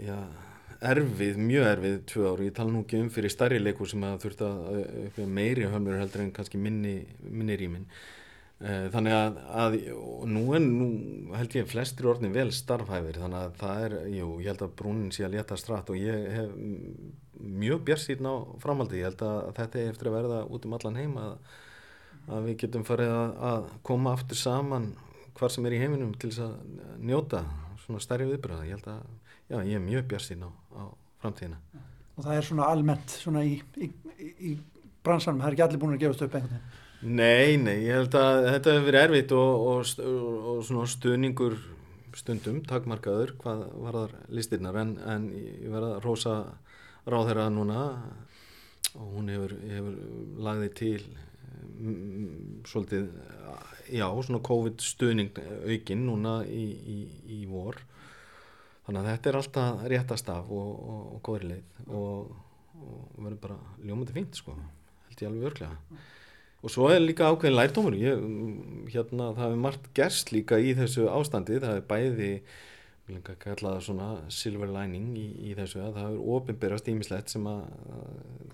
[0.00, 0.18] já,
[0.80, 2.48] erfið, mjög erfið tvö ári.
[2.48, 6.24] Ég tala nú ekki um fyrir starri leikur sem að þurft að meiri höfnur heldur
[6.24, 7.86] en kannski minni, minni rýminn.
[8.58, 9.74] Eh, þannig að, að
[10.26, 14.50] nú, en, nú held ég flestir orðin vel starfhæfir þannig að það er, jú, ég
[14.50, 16.56] held að brúnin sé að leta strætt og ég hef
[17.38, 19.00] mjög björn síðan á framhaldi.
[19.00, 21.34] Ég held að þetta er eftir að verða út um allan heim að,
[22.28, 24.90] að við getum farið að, að koma aftur saman
[25.38, 27.44] hvar sem er í heiminum til þess að njóta
[27.84, 29.06] svona stærri viðbröða ég held að,
[29.48, 30.82] já, ég er mjög björn síðan á, á
[31.22, 31.60] framtíðina.
[32.18, 34.52] Og það er svona almennt svona í, í, í, í
[35.06, 36.84] bransanum, það er ekki allir búin að gefast upp einhvern veginn?
[36.98, 40.06] Nei, nei, ég held að þetta hefur verið erfitt og, og,
[40.50, 41.54] og svona stuðningur
[42.18, 46.34] stundum, takmarkaður, hvað var þar listirnar, en, en ég verða að rosa
[47.08, 47.82] ráð þeirra núna
[48.98, 49.96] og hún hefur, hefur
[50.44, 51.06] lagði til
[51.78, 53.08] mm, svolítið,
[53.92, 56.98] já, svona COVID stuðning aukinn núna í, í,
[57.38, 57.80] í vor,
[58.86, 60.70] þannig að þetta er alltaf réttast af og,
[61.14, 62.36] og góðri leið og
[63.18, 64.54] verður bara ljómandi fínt, sko,
[65.08, 65.98] held ég alveg örglega
[66.58, 68.22] og svo er líka ákveðin lærtómur ég,
[68.90, 72.30] hérna, það hefur margt gerst líka í þessu ástandi, það er bæði
[73.12, 77.62] lengar kallaða svona silver lining í, í þessu að það hefur ofinberast ímislegt sem að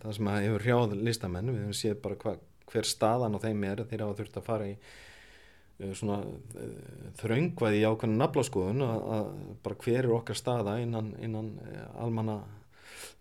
[0.02, 2.34] það sem að hefur hrjáð listamenn við hefum séð bara hva,
[2.70, 7.80] hver staðan á þeim er þeir hafa þurft að fara í uh, svona uh, þraungvaði
[7.80, 9.32] í ákveðin nafláskoðun að,
[9.64, 12.38] bara hver er okkar staða innan, innan uh, almanna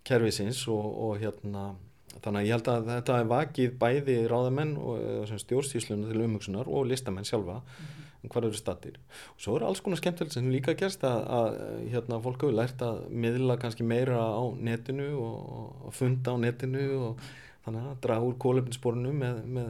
[0.06, 1.74] kervisins og, og hérna
[2.20, 6.86] þannig að ég held að þetta er vakið bæði ráðamenn og stjórnstísluna til umhugsunar og
[6.92, 8.03] listamenn sjálfa mm -hmm.
[8.32, 9.00] Hvað eru stattir
[9.34, 11.58] og svo er alls konar skemmtilegt sem líka gerst að, að
[11.92, 15.42] hérna, fólk hefur lært að miðla kannski meira á netinu og,
[15.90, 17.26] og funda á netinu og
[17.66, 19.70] þannig að draga úr kólöfninsborinu með, með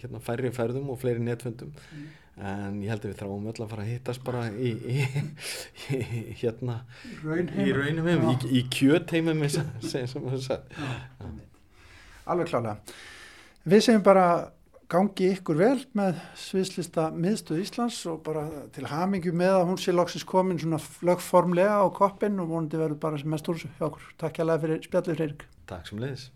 [0.00, 1.72] hérna, færri færðum og fleiri netfundum.
[1.92, 2.08] Mm.
[2.40, 5.02] en ég held að við þráum öll að fara að hittast bara í, í,
[5.98, 6.78] í hérna
[7.20, 10.86] í raunheimum, í, í kjötheimum sem það sagði.
[12.30, 12.78] Alveg klálega.
[13.68, 14.24] Við segjum bara
[14.90, 18.42] gangi ykkur vel með sviðslista miðstöð Íslands og bara
[18.74, 23.02] til hamingu með að hún sé loksins komin svona lögformlega á koppin og vonandi verður
[23.06, 24.10] bara sem mest úr þessu hjá okkur.
[24.18, 25.48] Takk hjá það fyrir spjallið Freirik.
[25.70, 26.28] Takk sem leiðis.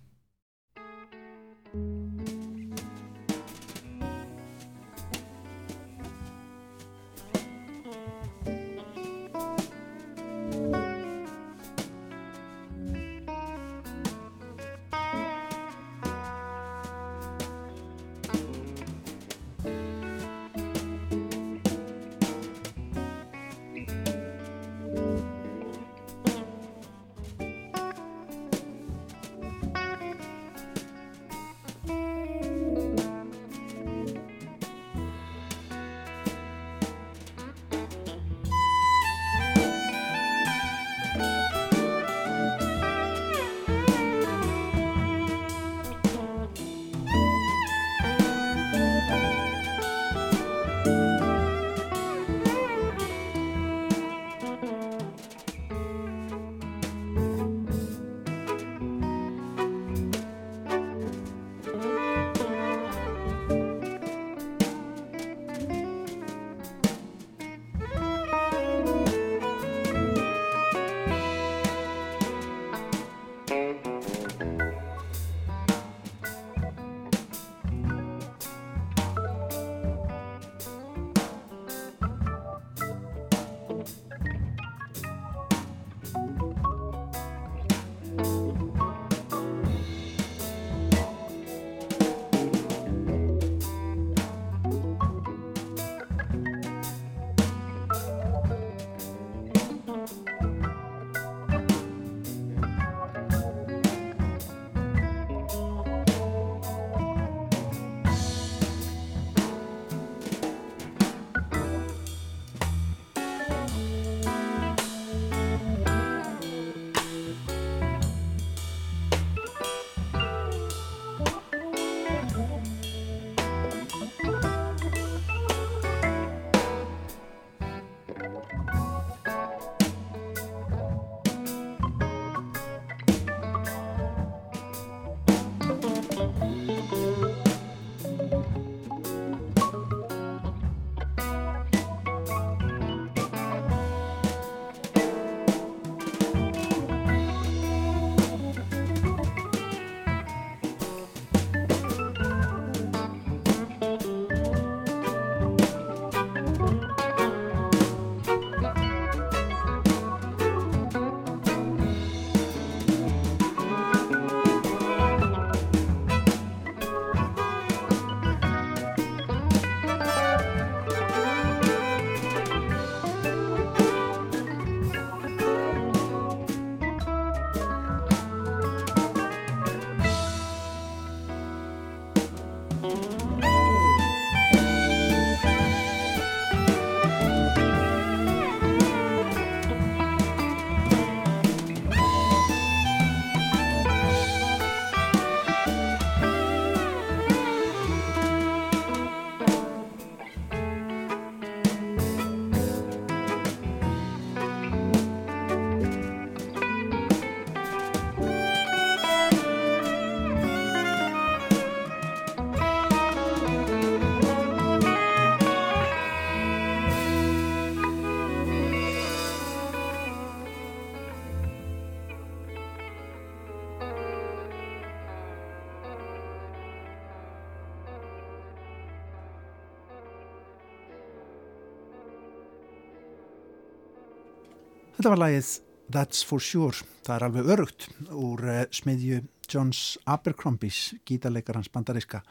[235.05, 235.49] Þetta var lagið
[235.93, 236.87] That's for Sure.
[237.05, 239.19] Það er alveg örugt úr uh, smiðju
[239.53, 242.23] Johns Abercrombies, gítarleikarans bandariska.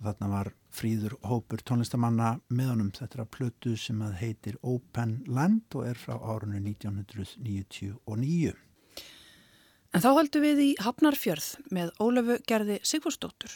[0.00, 2.88] Þarna var fríður hópur tónlistamanna með honum.
[2.96, 8.54] Þetta er að plötu sem að heitir Open Land og er frá árunni 1999.
[9.92, 13.52] En þá höldum við í Hafnarfjörð með Ólöfu Gerði Sigfúrsdóttur.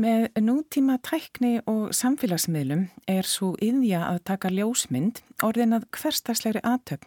[0.00, 7.04] Með nútíma tækni og samfélagsmiðlum er svo yðja að taka ljósmynd orðin að hverstagslegri aðtöp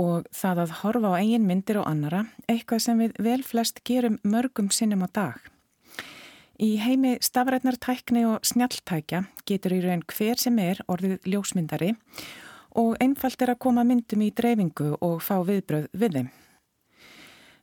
[0.00, 4.16] og það að horfa á eigin myndir og annara eitthvað sem við vel flest gerum
[4.24, 5.36] mörgum sinnum á dag.
[6.56, 11.92] Í heimi stafrætnar tækni og snjaltækja getur í raun hver sem er orðið ljósmyndari
[12.80, 16.34] og einfalt er að koma myndum í dreifingu og fá viðbröð við þeim.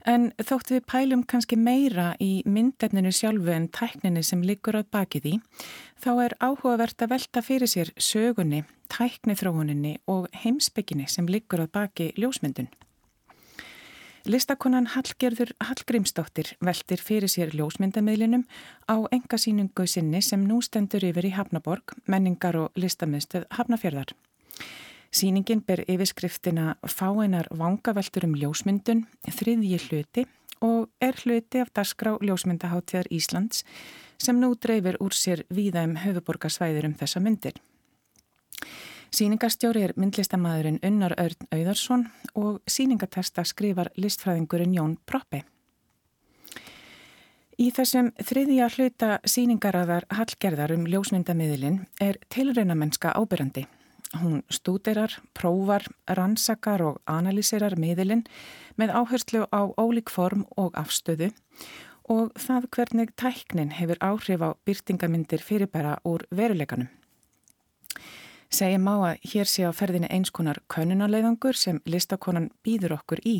[0.04, 5.28] En þóttu við pælum kannski meira í myndefninu sjálfu en tækninu sem liggur á bakið
[5.30, 5.34] í,
[6.04, 12.12] þá er áhugavert að velta fyrir sér sögunni, tæknithróuninni og heimsbygginni sem liggur á baki
[12.20, 12.68] ljósmyndun.
[14.28, 18.44] Listakonan Hallgerður Hallgrímsdóttir veltir fyrir sér ljósmyndamiðlinum
[18.88, 24.16] á engasýningu sinni sem nú stendur yfir í Hafnaborg, menningar og listamiðstöð Hafnafjörðar.
[25.14, 30.24] Sýningin ber yfirskriftina Fáeinar vangaveltur um ljósmyndun, þriðji hluti
[30.66, 33.62] og er hluti af dasgrá ljósmyndaháttíðar Íslands
[34.18, 37.60] sem nú dreifir úr sér víða um höfuborgarsvæðir um þessa myndir.
[39.14, 45.44] Sýningarstjóri er myndlistamæðurinn Unnar Örn Auðarsson og sýningatesta skrifar listfræðingurinn Jón Proppi.
[47.62, 53.68] Í þessum þriðja hluta sýningaraðar hallgerðar um ljósmyndamiðlin er tilraunamennska ábyrrandi.
[54.14, 58.28] Hún stúderar, prófar, rannsakar og analýsirar miðilinn
[58.78, 61.32] með áherslu á ólík form og afstöðu
[62.14, 66.92] og það hvernig tæknin hefur áhrif á byrtingamindir fyrirbæra úr veruleikanum.
[68.54, 73.38] Segjum á að hér sé á ferðinni einskonar könunaleiðangur sem listakonan býður okkur í.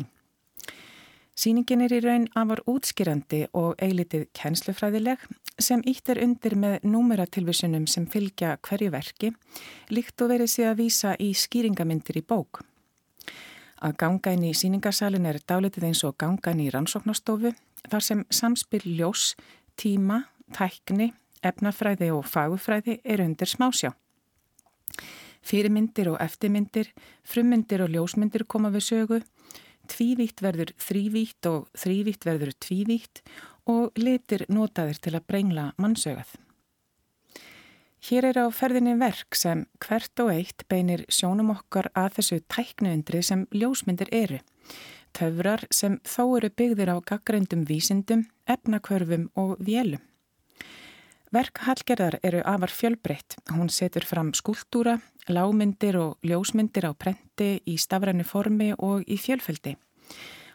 [1.38, 5.22] Sýningin er í raun afar útskýrandi og eilitið kennslufræðileg
[5.58, 9.32] sem ítt er undir með númeratilvísunum sem fylgja hverju verki,
[9.90, 12.62] líkt og verið sé að vísa í skýringamindir í bók.
[13.84, 17.52] Að ganga inn í sýningarsalun er dálitið eins og ganga inn í rannsóknastofu
[17.90, 19.34] þar sem samspil ljós,
[19.76, 20.24] tíma,
[20.56, 21.12] tækni,
[21.44, 23.92] efnafræði og fagufræði er undir smásjá.
[25.44, 26.88] Fyrirmyndir og eftirmyndir,
[27.28, 29.20] frummyndir og ljósmyndir koma við sögu
[29.90, 33.20] Tvívítt verður þrývítt og þrývítt verður tvívítt
[33.70, 36.34] og litir notaðir til að brengla mannsögað.
[38.04, 43.22] Hér er á ferðinni verk sem hvert og eitt beinir sjónum okkar að þessu tæknuundri
[43.24, 44.40] sem ljósmyndir eru.
[45.16, 50.02] Töfrar sem þó eru byggðir á gaggrindum vísindum, efnakörfum og vélum.
[51.34, 53.34] Verk Hallgerðar eru afar fjölbreytt.
[53.50, 59.72] Hún setur fram skúltúra, lámyndir og ljósmyndir á prenti í stafrænu formi og í fjölfeldi.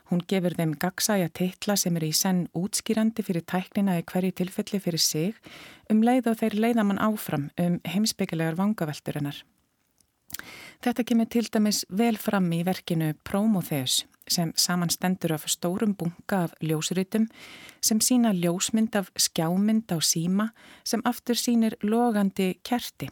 [0.08, 4.80] Hún gefur þeim gagsæja titla sem eru í senn útskýrandi fyrir tæknina í hverju tilfelli
[4.80, 5.36] fyrir sig
[5.92, 9.44] um leið og þeir leiða mann áfram um heimsbyggilegar vangavelturinnar.
[10.80, 16.54] Þetta kemur til dæmis vel fram í verkinu Promotheus sem samanstendur af stórum bunga af
[16.62, 17.26] ljósrytum
[17.82, 20.50] sem sína ljósmynd af skjámynd á síma
[20.84, 23.10] sem aftur sínir logandi kerti.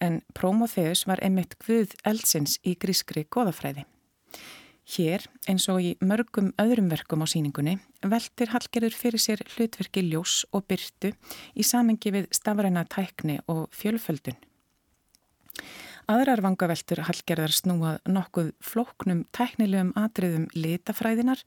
[0.00, 3.86] En Promotheus var einmitt guð eldsins í grískri goðafræði.
[4.84, 10.42] Hér, eins og í mörgum öðrum verkum á síningunni, veltir Hallgerður fyrir sér hlutverki ljós
[10.52, 11.14] og byrtu
[11.56, 14.36] í samengi við stafræna tækni og fjölföldun.
[16.04, 21.40] Aðrar vangaveltur hallgerðar snúað nokkuð flóknum tæknilegum atriðum litafræðinar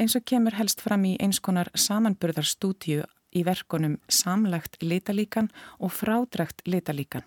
[0.00, 3.04] eins og kemur helst fram í eins konar samanburðarstúdíu
[3.36, 7.26] í verkonum samlegt litalíkan og frádrækt litalíkan.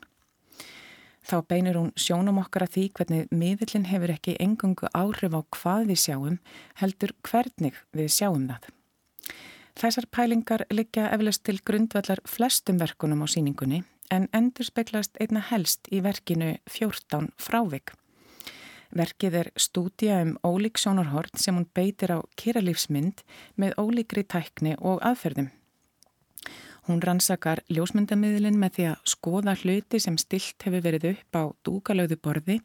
[1.21, 5.87] Þá beinir hún sjónum okkar að því hvernig miðillin hefur ekki engungu áhrif á hvað
[5.93, 6.41] við sjáum
[6.81, 8.65] heldur hvernig við sjáum það.
[9.77, 15.87] Þessar pælingar liggja eflust til grundvallar flestum verkunum á síningunni en endur speklast einna helst
[15.91, 17.95] í verkinu 14 frávik.
[18.91, 23.23] Verkið er stúdja um ólík sjónarhort sem hún beitir á kyrralífsmynd
[23.55, 25.47] með ólíkri tækni og aðferðum.
[26.89, 32.17] Hún rannsakar ljósmyndamiðlinn með því að skoða hluti sem stilt hefur verið upp á dúkalauðu
[32.17, 32.57] borði.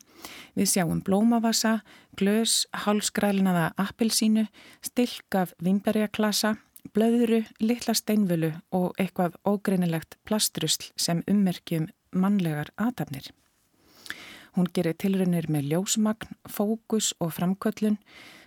[0.56, 1.82] Við sjáum blómavasa,
[2.16, 4.46] glös, hálsgrælnaða appilsínu,
[4.80, 6.56] stilk af vimberjaklasa,
[6.96, 13.28] blöðuru, litla steinvölu og eitthvað ógreinilegt plastrusl sem ummerkjum mannlegar aðtapnir.
[14.56, 17.98] Hún gerir tilrunir með ljósmagn, fókus og framköllun,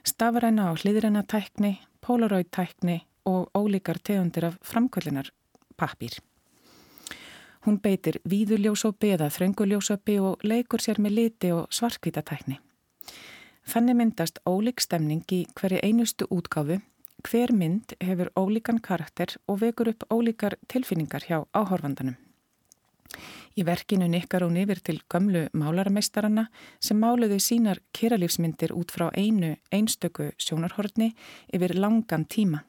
[0.02, 5.30] stafræna og hliðræna tækni, polaroid tækni og ólíkar tegundir af framköllunar
[5.78, 6.18] pappir.
[7.68, 12.58] Hún beitir víðuljósopi eða þrönguljósopi og leikur sér með liti og svarkvítatækni.
[13.70, 16.80] Þannig myndast ólík stemning í hverju einustu útgáfu
[17.24, 22.16] Hver mynd hefur ólíkan karakter og vekur upp ólíkar tilfinningar hjá áhorfandanum.
[23.60, 26.46] Í verkinu nikkar hún yfir til gömlu málarmeistarana
[26.80, 31.12] sem máluðu sínar kyralífsmyndir út frá einu einstöku sjónarhortni
[31.52, 32.64] yfir langan tíma.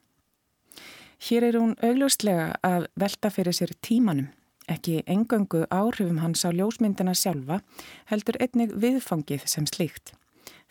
[1.21, 4.31] Hér er hún augljóslega að velta fyrir sér tímanum,
[4.67, 7.61] ekki engöngu áhrifum hans á ljósmyndina sjálfa,
[8.09, 10.15] heldur einnig viðfangið sem slíkt.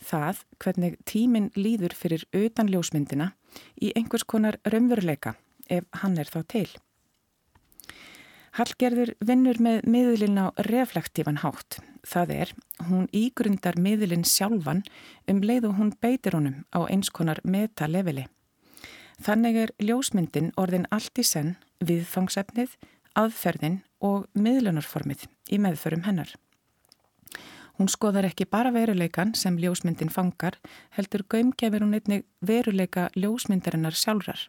[0.01, 3.31] Það hvernig tímin líður fyrir utan ljósmyndina
[3.81, 5.35] í einhvers konar raunveruleika
[5.71, 6.69] ef hann er þá til.
[8.59, 11.79] Hallgerður vinnur með miðlinn á reflektívan hátt.
[12.03, 12.53] Það er,
[12.89, 14.83] hún ígrundar miðlinn sjálfan
[15.31, 18.27] um leið og hún beitir honum á eins konar metaleveli.
[19.23, 22.75] Þannig er ljósmyndin orðin allt í senn viðfangsefnið,
[23.15, 26.35] aðferðin og miðlunarformið í meðförum hennar.
[27.81, 30.59] Hún skoðar ekki bara veruleikan sem ljósmyndin fangar,
[30.93, 34.43] heldur gaumgjafir hún einnig veruleika ljósmyndarinnar sjálfrar.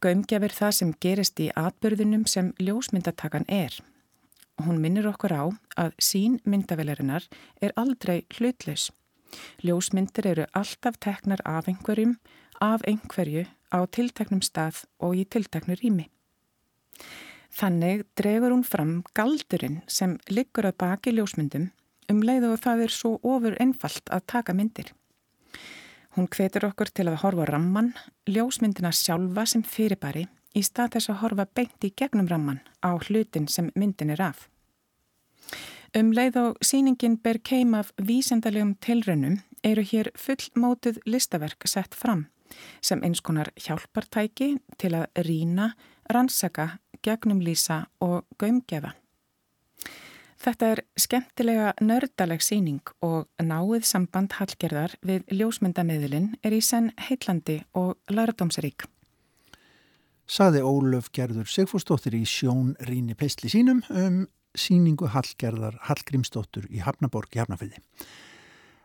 [0.00, 3.76] Gaumgjafir það sem gerist í atbyrðunum sem ljósmyndatakan er.
[4.64, 5.44] Hún minnir okkur á
[5.76, 7.28] að sín myndavelarinnar
[7.60, 8.88] er aldrei hlutlaus.
[9.60, 12.16] Ljósmyndir eru alltaf teknar af einhverjum,
[12.56, 16.08] af einhverju, á tilteknum stað og í tilteknu rými.
[17.56, 21.70] Þannig dregur hún fram galdurinn sem liggur að baki ljósmyndum
[22.12, 24.90] um leið og það er svo ofur einfalt að taka myndir.
[26.16, 27.94] Hún hvetur okkur til að horfa ramman,
[28.28, 30.26] ljósmyndina sjálfa sem fyrirbæri
[30.56, 34.46] í stað þess að horfa beint í gegnum ramman á hlutin sem myndin er af.
[35.96, 42.26] Um leið og síningin ber keim af vísendalegum tilraunum eru hér fullmótuð listaverk sett fram
[42.84, 45.72] sem eins konar hjálpartæki til að rína,
[46.12, 46.76] rannsaka
[47.06, 48.94] gegnumlýsa og gaumgefa.
[50.36, 57.62] Þetta er skemmtilega nördaleg síning og náið samband hallgerðar við ljósmyndamiðlinn er í senn heitlandi
[57.74, 58.84] og lærdomsrík.
[60.26, 64.24] Saði Ólöf Gerður Sigfúrsdóttir í Sjón Ríni Peistli sínum um
[64.56, 67.80] síningu hallgerðar Hallgrímsdóttur í Hafnaborg í Hafnafriði.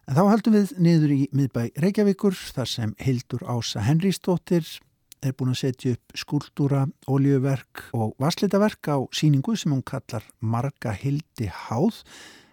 [0.10, 4.66] En þá heldum við niður í miðbæ Reykjavíkur þar sem Hildur Ása Henrísdóttir
[5.22, 10.94] er búin að setja upp skúldúra, oljöverk og vaslitaverk á síningu sem hún kallar Marga
[10.98, 12.02] Hildi Háð.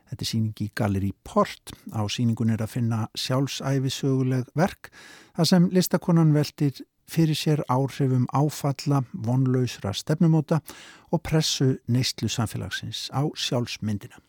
[0.09, 1.73] Þetta er síning í Galeri Port.
[1.93, 4.93] Á síningun er að finna sjálfsæfisöguleg verk
[5.37, 10.61] þar sem listakonan veldir fyrir sér áhrifum áfalla, vonlausra stefnumóta
[11.13, 14.21] og pressu neistlu samfélagsins á sjálfsmyndina.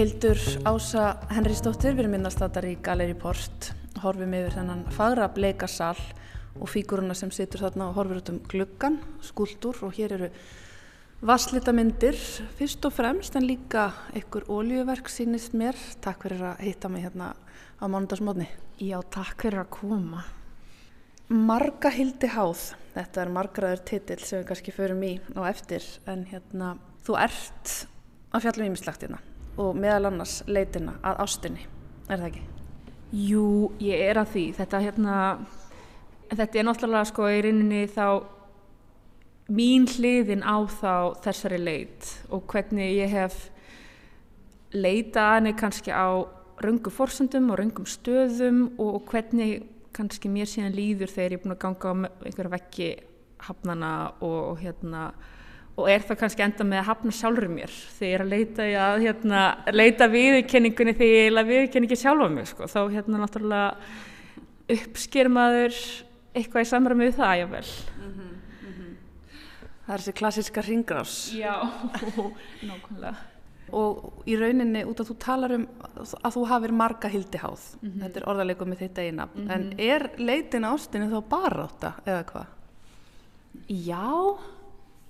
[0.00, 3.66] Hildur Ása Henrísdóttir, við erum minnastáttar í Galeri Port,
[4.00, 5.98] horfum yfir þennan fagra bleikarsal
[6.56, 10.30] og fíguruna sem situr þarna og horfur út um gluggan, skúldur og hér eru
[11.20, 12.16] vasslitamindir
[12.56, 15.76] fyrst og fremst en líka einhver ólíuverk sínist mér.
[16.00, 17.34] Takk fyrir að hitta mig hérna
[17.76, 18.48] á mánundagsmótni.
[18.80, 20.24] Já, takk fyrir að koma.
[21.28, 26.24] Marga hildi háð, þetta er margraður titill sem við kannski förum í á eftir en
[26.32, 27.82] hérna þú ert
[28.32, 29.20] að fjallum ímislegt hérna
[29.60, 31.66] og meðal annars leitina að ástinni,
[32.08, 32.44] er það ekki?
[33.10, 33.46] Jú,
[33.82, 34.44] ég er að því.
[34.54, 35.14] Þetta, hérna,
[36.30, 38.04] þetta er náttúrulega sko í rauninni þá
[39.50, 43.48] mín hliðin á þá þessari leit og hvernig ég hef
[44.70, 46.22] leitað henni kannski á
[46.62, 49.64] raungum forsöndum og raungum stöðum og hvernig
[49.96, 51.94] kannski mér síðan líður þegar ég er búin að ganga á
[52.28, 52.88] einhverja vekki
[53.42, 55.08] hafnana og, og hérna
[55.80, 58.68] og er það kannski enda með að hafna sjálfur mér þegar ég er að leita,
[58.84, 59.40] að, hérna,
[59.72, 62.68] leita viðurkenningunni þegar ég er að viðurkenningi sjálfa mig sko.
[62.70, 63.74] þá hérna náttúrulega
[64.70, 65.74] uppsker maður
[66.36, 68.94] eitthvað í samræmi við það jável mm -hmm, mm -hmm.
[69.86, 71.56] það er þessi klassiska ringrás Já,
[72.68, 73.14] nákvæmlega.
[73.72, 75.66] og í rauninni út af þú talar um
[76.24, 78.00] að þú hafir marga hildiháð Mhm.
[78.02, 82.46] þetta er orðarleikum með þitt eina en er leitin ástinni þá bara átta eða hvað?
[83.68, 84.38] Já,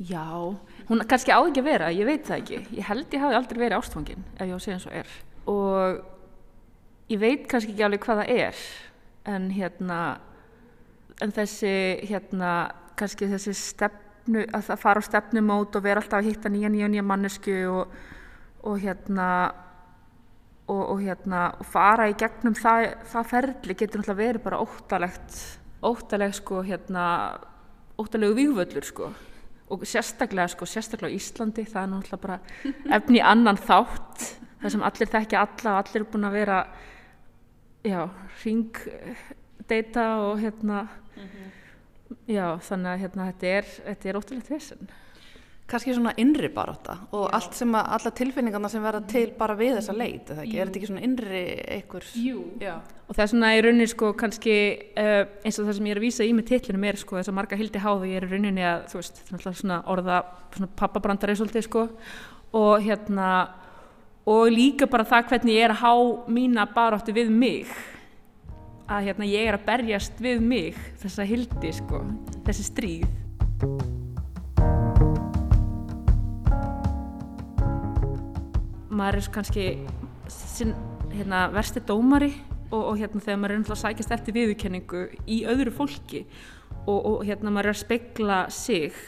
[0.01, 0.25] já,
[0.89, 2.59] hún kannski á ekki að vera, ég veit það ekki.
[2.79, 5.15] Ég held ég hafi aldrei verið ástfangin, ef ég á að segja eins og er.
[5.53, 8.63] Og ég veit kannski ekki alveg hvað það er,
[9.29, 9.99] en hérna,
[11.21, 11.75] en þessi,
[12.09, 12.53] hérna,
[12.97, 17.05] kannski þessi stefnu, að fara á stefnumót og vera alltaf að hitta nýja, nýja, nýja
[17.05, 17.97] mannesku og,
[18.65, 19.31] og hérna,
[20.65, 25.41] og, og hérna, og fara í gegnum það, það ferli getur náttúrulega verið bara óttalegt,
[25.85, 27.05] óttalegt sko, hérna,
[28.01, 29.11] óttalegu vígvöllur sko
[29.71, 32.39] og sérstaklega sko, sérstaklega á Íslandi það er náttúrulega bara
[32.99, 34.27] efni annan þátt.
[34.61, 36.57] Þar sem allir þekkja alla og allir eru búin að vera
[37.87, 38.01] já,
[38.43, 40.83] ringdeita og hérna.
[42.27, 43.71] Já, þannig að hérna þetta er,
[44.11, 44.91] er óttalegt vesen
[45.71, 49.77] kannski svona innri barátta og allt sem að, alla tilfinningarna sem verða til bara við
[49.79, 50.47] þessa leit, eða?
[50.47, 51.45] Er þetta ekki svona innri
[51.77, 52.09] einhver?
[52.19, 52.43] Jú.
[52.63, 52.75] Já.
[53.07, 54.57] og það er svona í rauninni sko kannski
[54.99, 57.33] uh, eins og það sem ég er að vísa í með titlinum er sko þess
[57.33, 59.63] að marga hildi háð og ég er í rauninni að þú veist, það er alltaf
[59.63, 60.21] svona orða
[60.57, 61.87] svona pappabrandari svolítið sko
[62.61, 63.31] og hérna
[64.31, 65.95] og líka bara það hvernig ég er að há
[66.31, 67.71] mína baráttu við mig
[68.91, 72.05] að hérna ég er að berjast við mig þessa hildi sko,
[72.47, 74.00] þessi stríð
[79.01, 79.67] maður er kannski
[80.31, 80.75] sinn,
[81.15, 82.33] hérna, versti dómari
[82.71, 86.25] og, og hérna, þegar maður er náttúrulega að sækjast eftir viðurkenningu í öðru fólki
[86.87, 89.01] og, og hérna, maður er að spegla sig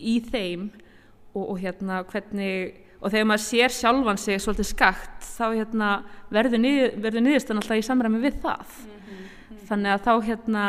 [0.00, 0.70] í þeim
[1.34, 5.90] og, og hérna, hvernig og þegar maður sér sjálfan sig svolítið skakt þá hérna,
[6.32, 8.74] verður, nið, verður niðurstan alltaf í samræmi við það
[9.70, 10.64] þannig að þá hérna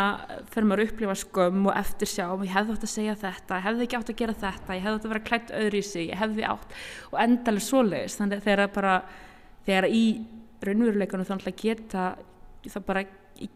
[0.53, 3.65] fer maður að upplifa skömm og eftirsjá og ég hefði átt að segja þetta, ég
[3.67, 6.05] hefði ekki átt að gera þetta ég hefði átt að vera klætt öðru í sig,
[6.11, 6.75] ég hefði átt
[7.09, 8.93] og endalega svoleiðis, þannig þegar bara
[9.65, 10.03] þegar í
[10.61, 12.05] raunveruleikunum þannig að geta
[12.69, 13.05] það bara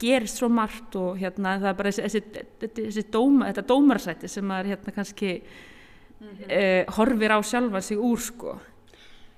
[0.02, 4.48] gerist svo margt og hérna það er bara þessi, þessi, þessi dóma, þetta dómararsæti sem
[4.50, 6.48] maður hérna kannski mm -hmm.
[6.50, 8.58] uh, horfir á sjálfa sig úr sko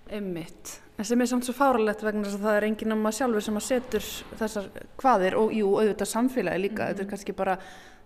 [0.07, 0.79] Emmitt.
[0.97, 3.57] En sem er samt svo fáralegt vegna þess að það er enginn að sjálfur sem
[3.59, 4.05] að setur
[4.39, 6.87] þessar hvaðir og jú, auðvitað samfélagi líka.
[6.89, 7.57] Þetta er kannski bara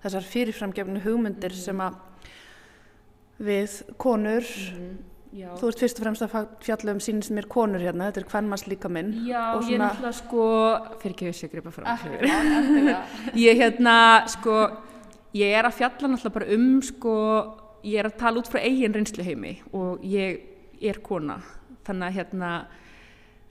[0.03, 1.95] þessar fyrirframgefnu hugmyndir sem að
[3.41, 4.43] við konur,
[5.31, 5.47] Já.
[5.57, 6.35] þú ert fyrst og fremst að
[6.67, 9.13] fjalla um sínist mér konur hérna, þetta er hvernmanns líka minn.
[9.25, 10.43] Já, og ég er svona- náttúrulega sko
[10.99, 11.87] fyrir ekki að gripa fram
[13.39, 14.57] ég hérna sko
[15.33, 17.15] ég er að fjalla náttúrulega bara um sko
[17.83, 20.41] ég er að tala út frá eigin reynsluheimi og ég
[20.81, 21.39] er kona
[21.85, 22.51] þannig að hérna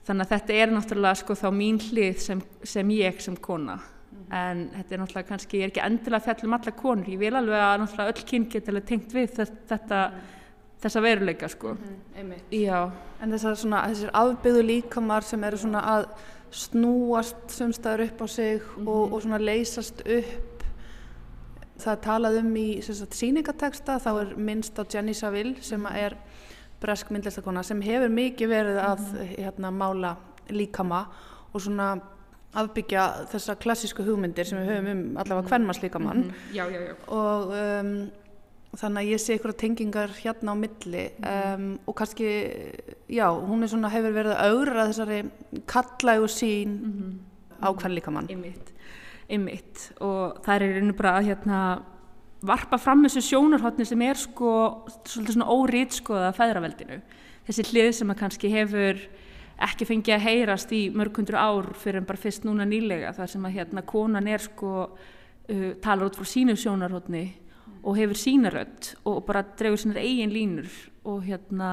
[0.07, 3.79] þannig að þetta er náttúrulega sko þá mín hlið sem, sem ég sem kona.
[4.31, 7.19] En þetta er náttúrulega kannski, ég er ekki endilega að fjalla um alla konur, ég
[7.19, 10.03] vil alveg að náttúrulega öll kyn geta tengt við þetta, þetta
[10.81, 11.75] þessa veruleika sko.
[12.17, 12.53] Emmitt.
[12.55, 12.91] já,
[13.21, 16.07] En þessar, svona, þessar afbyggðu líkamar sem eru svona að
[16.51, 20.65] snúast sumstaður upp á sig og, og svona leysast upp.
[21.81, 26.17] Það er talað um í sýningateksta, þá er minnst á Jenny Saville sem er
[26.81, 29.05] bresk myndlistakona sem hefur mikið verið að
[29.35, 30.15] hérna, mála
[30.51, 31.05] líkama
[31.51, 31.93] og svona
[32.57, 36.95] afbyggja þessar klassísku hugmyndir sem við höfum um allavega hvernmars líkamann já, já, já.
[37.07, 37.93] Og um,
[38.79, 42.27] þannig að ég sé ykkur tengingar hérna á milli um, og kannski,
[43.11, 45.21] já, hún er svona, hefur verið að augra þessari
[45.71, 46.75] kallægu sín
[47.59, 48.29] á hvern líkamann.
[48.31, 48.71] einmitt,
[49.29, 49.87] einmitt.
[50.01, 51.59] Og það er í rauninu bara að hérna
[52.45, 54.51] varpa fram þessu sjónarhóttni sem er sko
[55.05, 57.01] svolítið svona órít sko að feðraveldinu.
[57.47, 59.01] Þessi hlið sem að kannski hefur
[59.61, 63.29] ekki fengið að heyrast í mörg hundru ár fyrir en bara fyrst núna nýlega þar
[63.29, 67.25] sem að hérna konan er sko uh, talar út frá sínu sjónarhóttni
[67.81, 70.69] og hefur sínarödd og bara dregur sínar eigin línur
[71.05, 71.71] og hérna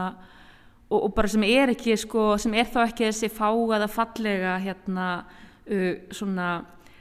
[0.89, 5.09] og, og bara sem er ekki sko, sem er þá ekki þessi fáaða fallega hérna
[5.25, 6.51] uh, svona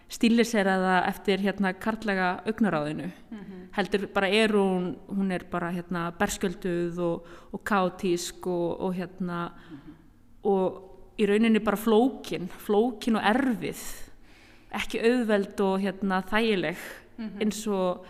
[0.10, 3.10] stíliseraða eftir hérna karlæga augnaráðinu.
[3.76, 9.52] Heldur bara er hún hún er bara hérna berskölduð og, og kátísk og, og hérna
[10.44, 10.84] og
[11.20, 13.84] í rauninni bara flókin flókin og erfið.
[14.72, 16.78] Ekki auðveld og hérna þægileg
[17.42, 18.06] eins og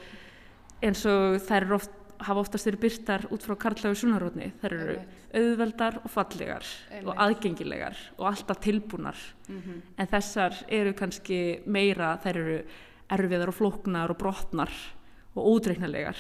[0.83, 4.97] eins og þær eru oft hafa oftast verið byrtar út frá karlægu sunarótni þær eru
[5.38, 6.65] auðveldar og fallegar
[7.03, 9.20] og aðgengilegar og alltaf tilbúnar.
[9.97, 12.59] En þessar eru kannski meira þær eru
[13.18, 14.74] erfiðar og flóknar og brotnar
[15.38, 16.18] og ódreiknarlegar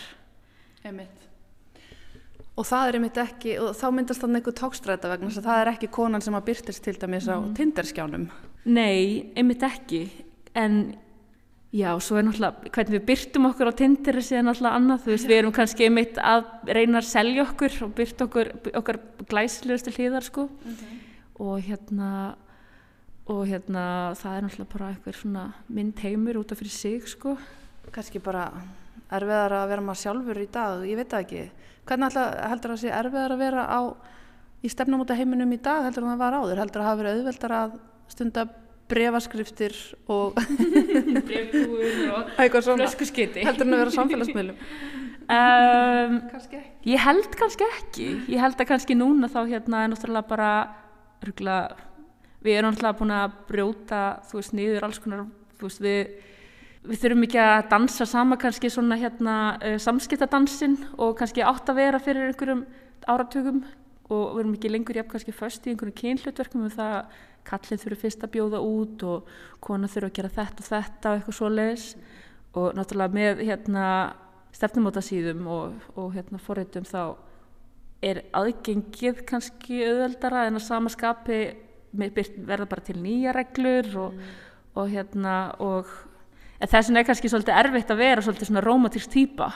[0.87, 1.23] Einmitt.
[2.57, 5.59] Og það er einmitt ekki, og þá myndast þannig einhver tókstræta vegna þess að það
[5.61, 8.23] er ekki konan sem að byrtist til dæmis á tinderskjánum.
[8.65, 10.01] Nei, einmitt ekki.
[10.57, 10.95] En
[11.77, 15.11] Já, svo er náttúrulega, hvernig við byrtum okkur á Tinder er síðan náttúrulega annað, þú
[15.11, 18.49] veist, við erum kannski einmitt að reyna að selja okkur og byrt okkur,
[18.79, 18.99] okkar
[19.29, 20.97] glæslegustu hlýðar, sko, okay.
[21.43, 22.09] og hérna,
[23.29, 23.85] og hérna,
[24.17, 25.45] það er náttúrulega bara eitthvað svona
[25.77, 27.35] mynd heimur út af fyrir sig, sko.
[27.93, 28.47] Kannski bara
[29.13, 31.43] erfiðar að vera maður sjálfur í dag, ég veit það ekki.
[31.87, 33.81] Hvernig alltaf heldur það að sé erfiðar að vera á,
[34.63, 37.19] í stefnumóta heiminum í dag heldur það að vera áður, heldur það að hafa verið
[37.21, 38.47] auðveldar að stunda
[38.87, 39.75] brefaskriftir
[40.11, 40.37] og
[41.27, 44.61] brefbúin og flöskuskiti heldur hann að vera samfélagsmiðlum.
[45.27, 46.21] Um,
[46.87, 48.07] ég held kannski ekki.
[48.31, 50.51] Ég held að kannski núna þá hérna er náttúrulega bara
[51.25, 51.57] rugla,
[52.45, 55.25] við erum náttúrulega búin að brjóta þú veist nýður alls konar
[55.59, 56.13] veist, við,
[56.87, 61.81] við þurfum ekki að dansa sama kannski svona hérna uh, samskiptadansin og kannski átt að
[61.81, 62.63] vera fyrir einhverjum
[63.07, 63.65] áratugum
[64.07, 67.17] og við erum ekki lengur jafn kannski först í einhverjum kynhlutverkum um það
[67.47, 71.19] kallið þurfi fyrst að bjóða út og kona þurfi að gera þetta og þetta og
[71.19, 71.87] eitthvað svo leiðis
[72.57, 73.85] og náttúrulega með hérna
[74.55, 77.01] stefnumóta síðum og, og hérna forreitum þá
[78.05, 81.39] er aðgengið kannski auðveldara en að samaskapi
[81.97, 84.35] verða bara til nýja reglur og, mm.
[84.77, 85.89] og hérna og
[86.61, 89.49] þess vegna er kannski svolítið erfitt að vera svolítið svona romantísk týpa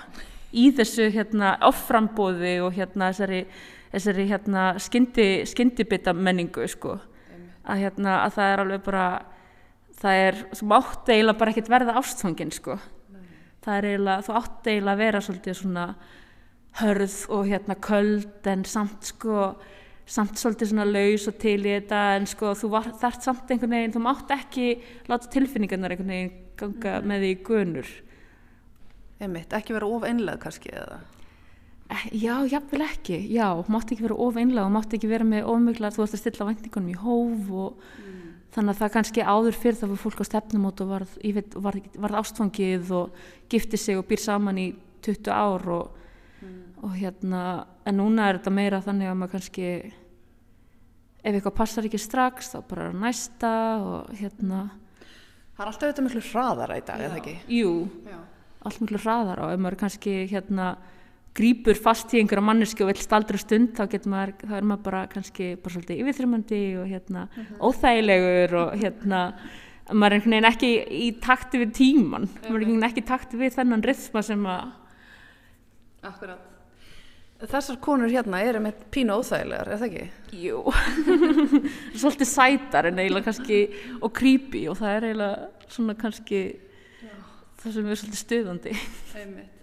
[0.52, 3.46] í þessu hérna offrambóði og hérna þessari,
[3.94, 6.98] þessari hérna skyndi, skyndibita menningu sko
[7.64, 9.06] að, hérna, að það er alveg bara
[10.02, 12.78] það er, þú mátt eiginlega bara ekkert verða ástfangin sko
[13.12, 13.28] Nei.
[13.66, 15.86] það er eiginlega, þú átt eiginlega að vera svolítið svona
[16.82, 19.52] hörð og hérna köld en samt sko
[20.12, 23.96] samt svolítið svona laus og til í þetta en sko þú þart samt einhvern veginn
[23.96, 24.68] þú mátt ekki
[25.12, 27.12] láta tilfinningarnar einhvern veginn ganga mm.
[27.12, 27.92] með því gunur
[29.22, 30.98] Einmitt, ekki vera of einlega kannski eða
[32.12, 35.94] já, jáfnvel ekki, já, mátti ekki vera of einlega og mátti ekki vera með ofmöglar,
[35.94, 38.20] þú ert að stilla vendingunum í hóf og mm.
[38.56, 41.90] þannig að það kannski áður fyrir það fyrir fólk á stefnumót og varð, veit, varð,
[42.06, 44.68] varð ástfangið og gifti sig og býr saman í
[45.04, 45.98] 20 ár og,
[46.40, 46.62] mm.
[46.88, 47.42] og hérna,
[47.84, 49.74] en núna er þetta meira þannig að maður kannski,
[51.22, 54.64] ef eitthvað passar ekki strax þá bara næsta og hérna.
[55.58, 57.38] Það er alltaf þetta miklu hraðara í dag, eða ekki?
[57.52, 57.76] Jú,
[58.08, 58.18] já.
[58.64, 60.72] allt miklu hraðara og ef maður kannski hérna
[61.38, 64.86] grýpur fast í einhverja manneski og vill staldra stund þá getur maður, þá er maður
[64.88, 67.46] bara kannski bara svolítið yfirþrjumandi og hérna uh mhm.
[67.48, 67.60] -huh.
[67.68, 69.22] óþægilegur og hérna
[69.92, 72.50] maður er einhvern veginn ekki í takti við tíman, uh -huh.
[72.50, 74.72] maður er einhvern veginn ekki takti við þennan rithma sem að
[76.04, 76.40] Akkurat
[77.42, 80.10] Þessar konur hérna eru með pínu óþægilegar, er það ekki?
[80.32, 80.62] Jú
[82.02, 83.70] Svolítið sætar en eiginlega kannski
[84.02, 86.60] og creepy og það er eiginlega svona kannski
[87.02, 87.16] Já.
[87.58, 88.78] það sem er svolítið stuðandi
[89.16, 89.61] Einmitt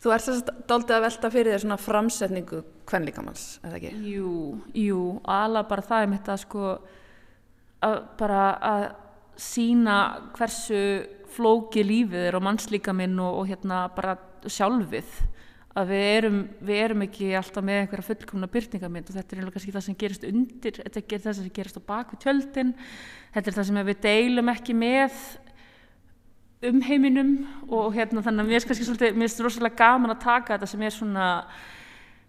[0.00, 4.12] Þú ert þess að doldið að velta fyrir þér svona framsetningu kvenlíkamanns, er það ekki?
[4.14, 4.30] Jú,
[4.80, 6.70] jú, alveg bara það er mitt að sko
[7.84, 8.84] að bara að
[9.40, 9.96] sína
[10.36, 10.80] hversu
[11.30, 14.16] flóki lífið er og mannslíkaminn og, og hérna bara
[14.48, 15.12] sjálfið.
[15.78, 19.74] Að við erum, við erum ekki alltaf með einhverja fullkomna byrtingamind og þetta er kannski
[19.76, 22.72] það sem gerist undir, þetta er það sem gerist á bakvið tjöldin,
[23.36, 25.20] þetta er það sem við deilum ekki með
[26.60, 27.36] um heiminum
[27.72, 30.68] og hérna þannig að mér finnst kannski svolítið, mér finnst rosalega gaman að taka þetta
[30.68, 31.28] sem er svona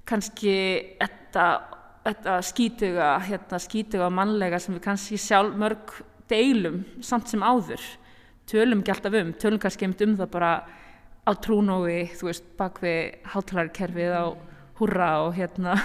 [0.07, 0.53] kannski
[1.01, 1.47] þetta,
[2.05, 5.97] þetta skítuga, hérna skítuga mannlega sem við kannski sjálf mörg
[6.32, 7.84] deilum samt sem áður.
[8.47, 10.53] Tölum ekki alltaf um, tölum kannski um það bara
[11.27, 14.25] á trúnói þú veist, bak við hátlarkerfið á
[14.79, 15.75] húra og hérna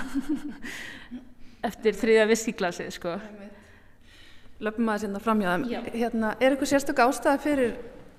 [1.69, 3.19] eftir þriðja viskiglasið sko.
[4.63, 7.75] Löpum að sérna framjáðum hérna, er eitthvað sérstök ástæða fyrir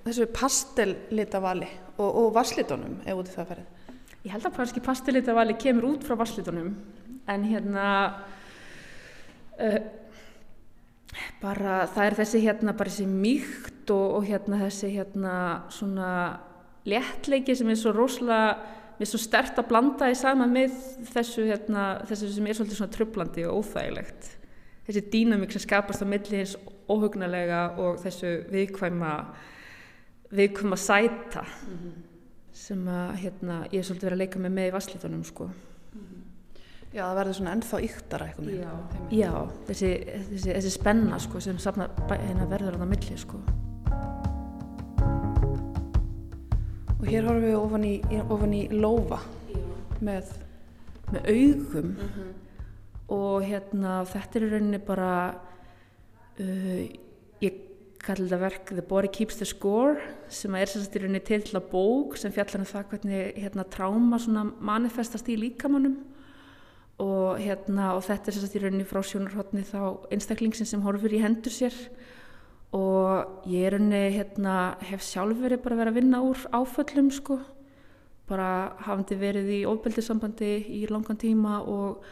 [0.08, 3.92] þessu pastellitavali og, og varslitunum ef út í það ferið?
[4.24, 6.72] Ég held að kannski pastellitavali kemur út frá varslitunum
[7.28, 7.86] en hérna
[9.60, 9.78] uh,
[11.42, 15.34] bara það er þessi hérna bara þessi mýkt og, og hérna þessi hérna
[15.72, 16.10] svona
[16.88, 20.74] léttleiki sem er svo rosalega mér er svo stert að blanda í sama með
[21.12, 24.32] þessu hérna þessu sem er svolítið svona tröflandi og óþægilegt
[24.88, 26.56] þessi dýnamík sem skapast á milli hins
[26.88, 29.12] óhugnalega og þessu viðkvæma
[30.30, 31.92] við komum að sæta mm -hmm.
[32.52, 35.44] sem að hérna, ég er svolítið verið að leika með með í vasslitunum sko.
[35.44, 36.22] mm -hmm.
[36.92, 38.72] Já, það verður svona ennþá yktara eitthvað Já,
[39.10, 39.90] Já þessi,
[40.30, 43.38] þessi, þessi spenna sko, sem safna, hérna, verður á það milli sko.
[47.00, 49.20] Og hér horfum við ofan í, ofan í lofa
[50.00, 50.24] með,
[51.12, 52.32] með augum mm -hmm.
[53.08, 55.34] og hérna þetta er í rauninni bara
[56.40, 57.07] uh,
[58.08, 59.98] ég kallir þetta verk The Body Keeps the Score
[60.32, 64.18] sem er sérstaklega í rauninni til að bók sem fjallar um það hvernig hérna, tráma
[64.64, 65.98] manifestast í líkamannum
[67.04, 71.20] og, hérna, og þetta er sérstaklega í rauninni frá sjónarhóttni þá einstaklingsinn sem horfur í
[71.20, 71.76] hendur sér.
[72.72, 77.38] Og ég er henni hérna, hef sjálf verið bara verið að vinna úr áföllum sko.
[78.28, 82.04] Bara hafandi verið í ofbeldissambandi í langan tíma og,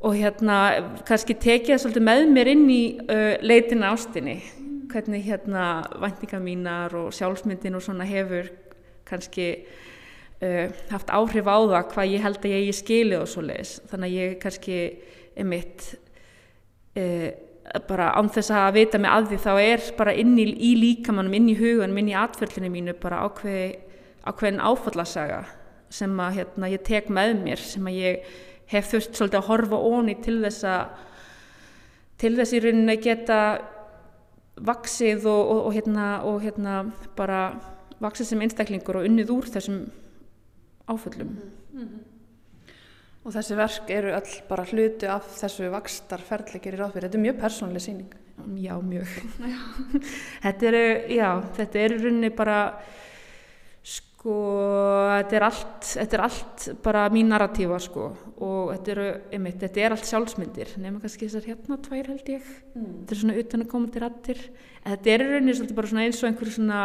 [0.00, 0.60] og hérna
[1.04, 4.40] kannski tekið það svolítið með mér inn í uh, leitina ástinni
[4.90, 5.66] hvernig hérna
[6.00, 8.48] væntinga mínar og sjálfsmyndin og svona hefur
[9.06, 9.48] kannski
[10.42, 14.08] uh, haft áhrif á það hvað ég held að ég skilið og svo leiðis þannig
[14.08, 14.78] að ég kannski
[15.36, 15.88] er mitt
[16.96, 17.28] uh,
[17.88, 21.34] bara án þess að vita mig að því þá er bara inn í, í líkamannum,
[21.34, 23.70] inn í huganum, inn í atföllinu mínu bara ákveði,
[24.26, 25.40] ákveðin áfallasaga
[25.92, 28.30] sem að hérna, ég tek með mér sem að ég
[28.70, 31.02] hef þurft svolítið að horfa óni til þess að
[32.20, 33.40] til þess í rauninni geta
[34.56, 36.76] vaksið og, og, og, hérna, og hérna
[37.16, 37.40] bara
[38.00, 39.86] vaksið sem einstaklingur og unnið úr þessum
[40.88, 42.04] áföllum mm -hmm.
[43.26, 47.08] Og þessi verk eru all bara hluti af þessu vakstarferðli gerir ráð fyrir.
[47.08, 48.12] Þetta er mjög persónlega síning.
[48.62, 49.08] Já, mjög.
[50.44, 52.58] þetta eru, já, þetta eru runni bara,
[54.26, 54.36] sko,
[55.22, 58.06] þetta er allt, þetta er allt bara mín narratífa, sko.
[58.42, 59.04] Og þetta eru,
[59.36, 60.72] einmitt, þetta er allt sjálfsmyndir.
[60.80, 62.48] Nefnum kannski þessar hérna tvær held ég.
[62.74, 62.88] Mm.
[62.88, 64.42] Þetta er svona utan að koma til rattir.
[64.82, 66.82] Þetta eru runni svolítið bara svona eins og einhverju svona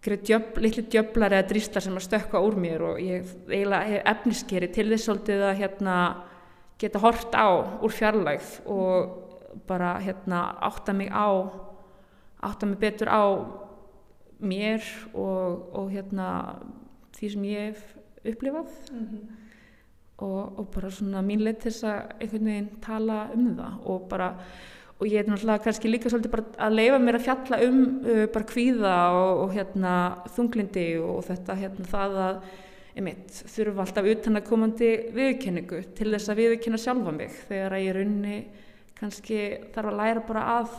[0.00, 4.70] djöfl, litli djöflar eða dríslar sem að stökka úr mér og ég eiginlega hef efniskeri
[4.72, 5.96] til þess svolítið að hérna,
[6.80, 7.48] geta hort á
[7.84, 11.52] úr fjarlægð og bara hérna, átta mig á
[12.40, 13.22] átta mig betur á
[14.40, 14.84] mér
[15.14, 16.56] og, og hérna,
[17.16, 18.74] því sem ég hef upplifað.
[18.92, 19.36] Mm -hmm.
[20.18, 24.08] og, og bara svona mín leið til þess að einhvern veginn tala um það og
[24.08, 24.36] bara
[25.00, 28.26] og ég er náttúrulega kannski líka svolítið bara að leifa mér að fjalla um uh,
[28.26, 29.94] bara kvíða og, og hérna
[30.36, 32.42] þunglindi og þetta hérna það að
[32.96, 37.84] einmitt þurfa alltaf utan að komandi viðkenningu til þess að viðkenna sjálfa mig þegar að
[37.86, 38.38] ég er unni
[39.00, 40.70] kannski þarf að læra bara að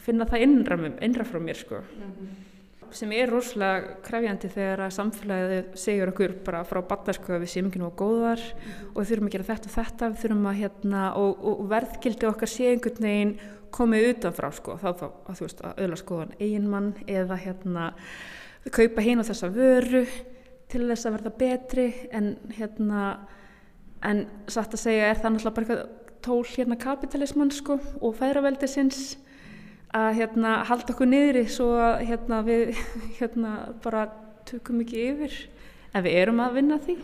[0.00, 1.82] finna það innra, innra frá mér sko.
[1.82, 2.47] Mm -hmm
[2.96, 7.68] sem er rosalega krefjandi þegar að samfélagið segjur okkur bara frá batnarsku að við séum
[7.70, 11.02] ekki nú á góðar mm og þurfum að gera þetta og þetta þurfum að hérna
[11.20, 13.34] og, og verðgildi okkar sé einhvern veginn
[13.74, 17.84] komið utanfrá sko þá þá að þú veist að öðla skoðan eiginmann eða hérna
[18.74, 20.02] kaupa hinn á þessa vöru
[20.72, 23.04] til þess að verða betri en hérna
[24.08, 29.16] en satt að segja er það náttúrulega bara eitthvað tól hérna kapitalismann sko og fæðraveldisins
[29.96, 32.74] að hérna, halda okkur niðri svo að hérna, við
[33.20, 33.52] hérna,
[33.84, 34.08] bara
[34.48, 35.38] tökum ekki yfir.
[35.96, 36.98] En við erum að vinna því.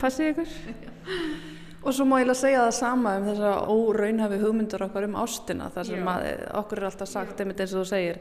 [0.00, 0.56] Passið ykkur?
[1.82, 5.16] Og svo má ég lega segja það sama um þess að óraunhafi hugmyndur okkar um
[5.18, 6.26] ástina þar sem að,
[6.60, 8.20] okkur er alltaf sagt einmitt eins og þú segir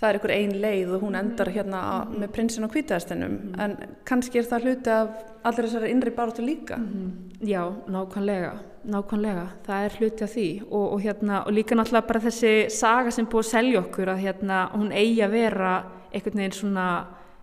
[0.00, 1.20] það er ykkur ein leið og hún mhm.
[1.20, 3.76] endar hérna mm með prinsin og kvítæðastinum mm en
[4.08, 5.12] kannski er það hluti af
[5.46, 6.76] allir þessari innri baróttu líka.
[6.80, 7.12] Mm.
[7.46, 8.52] Já, nákvæmlega,
[8.86, 13.12] nákvæmlega það er hluti af því og, og, hérna, og líka náttúrulega bara þessi saga
[13.14, 15.72] sem búið að selja okkur að hérna, hún eigi að vera
[16.12, 16.88] einhvern veginn svona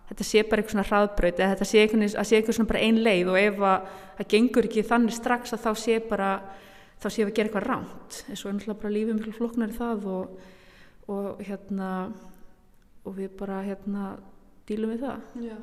[0.10, 1.84] þetta sé bara eitthvað svona hraðbröð eða þetta sé
[2.38, 3.88] eitthvað svona bara ein leið og ef að
[4.18, 6.34] það gengur ekki þannig strax að þá sé bara
[7.04, 9.78] þá sé við að gera eitthvað ránt eins og náttúrulega bara lífið miklu floknar í
[9.78, 10.38] það og,
[11.14, 11.90] og hérna
[13.04, 14.14] og við bara hérna
[14.70, 15.58] dílum við það Já.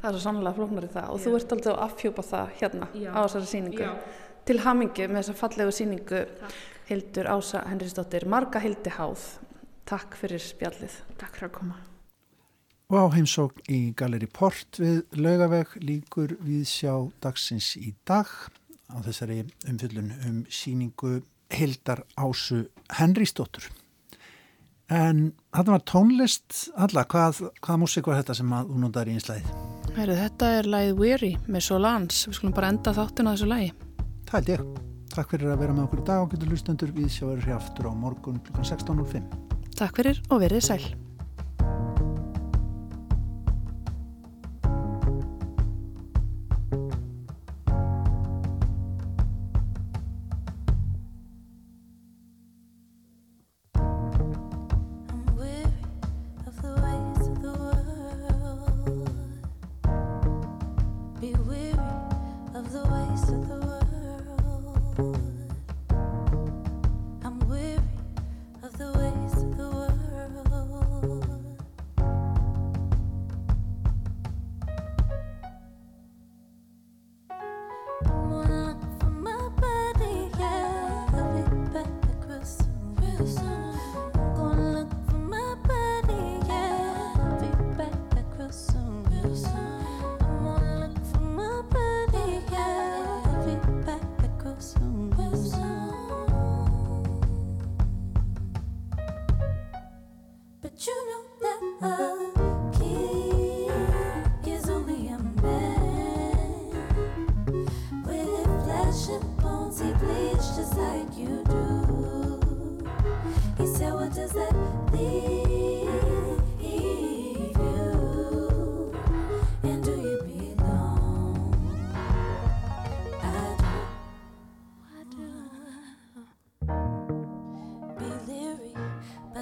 [0.00, 1.24] það er svo sannlega flóknar í það og Já.
[1.24, 3.10] þú ert alltaf að affjópa það hérna Já.
[3.12, 3.88] á þessari síningu
[4.48, 6.60] til hamingu með þessa fallegu síningu Takk.
[6.90, 9.24] Hildur Ása Henriðsdóttir Marga Hildi Háð
[9.88, 11.78] Takk fyrir spjallið Takk fyrir að koma
[12.92, 16.92] Og á heimsókn í Galeri Port við laugaveg líkur við sjá
[17.24, 18.28] dagsins í dag
[18.92, 21.22] á þessari umfyllun um síningu
[21.52, 22.66] Hildar Ásu
[22.98, 23.70] Henriðsdóttur
[24.92, 29.54] En þetta var tónlist, alla, hvað, hvaða músík var þetta sem þú núndar í einslæðið?
[29.96, 33.70] Þetta er læðið Weary með Solans, við skulum bara enda þáttin á þessu lægi.
[34.32, 34.60] Það held ég.
[35.12, 37.88] Takk fyrir að vera með okkur í dag og getur lustendur við sjáverður hér aftur
[37.88, 38.62] á morgun kl.
[38.64, 39.26] 16.05.
[39.76, 40.86] Takk fyrir og verið sæl.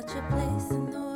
[0.00, 1.09] He said, What does that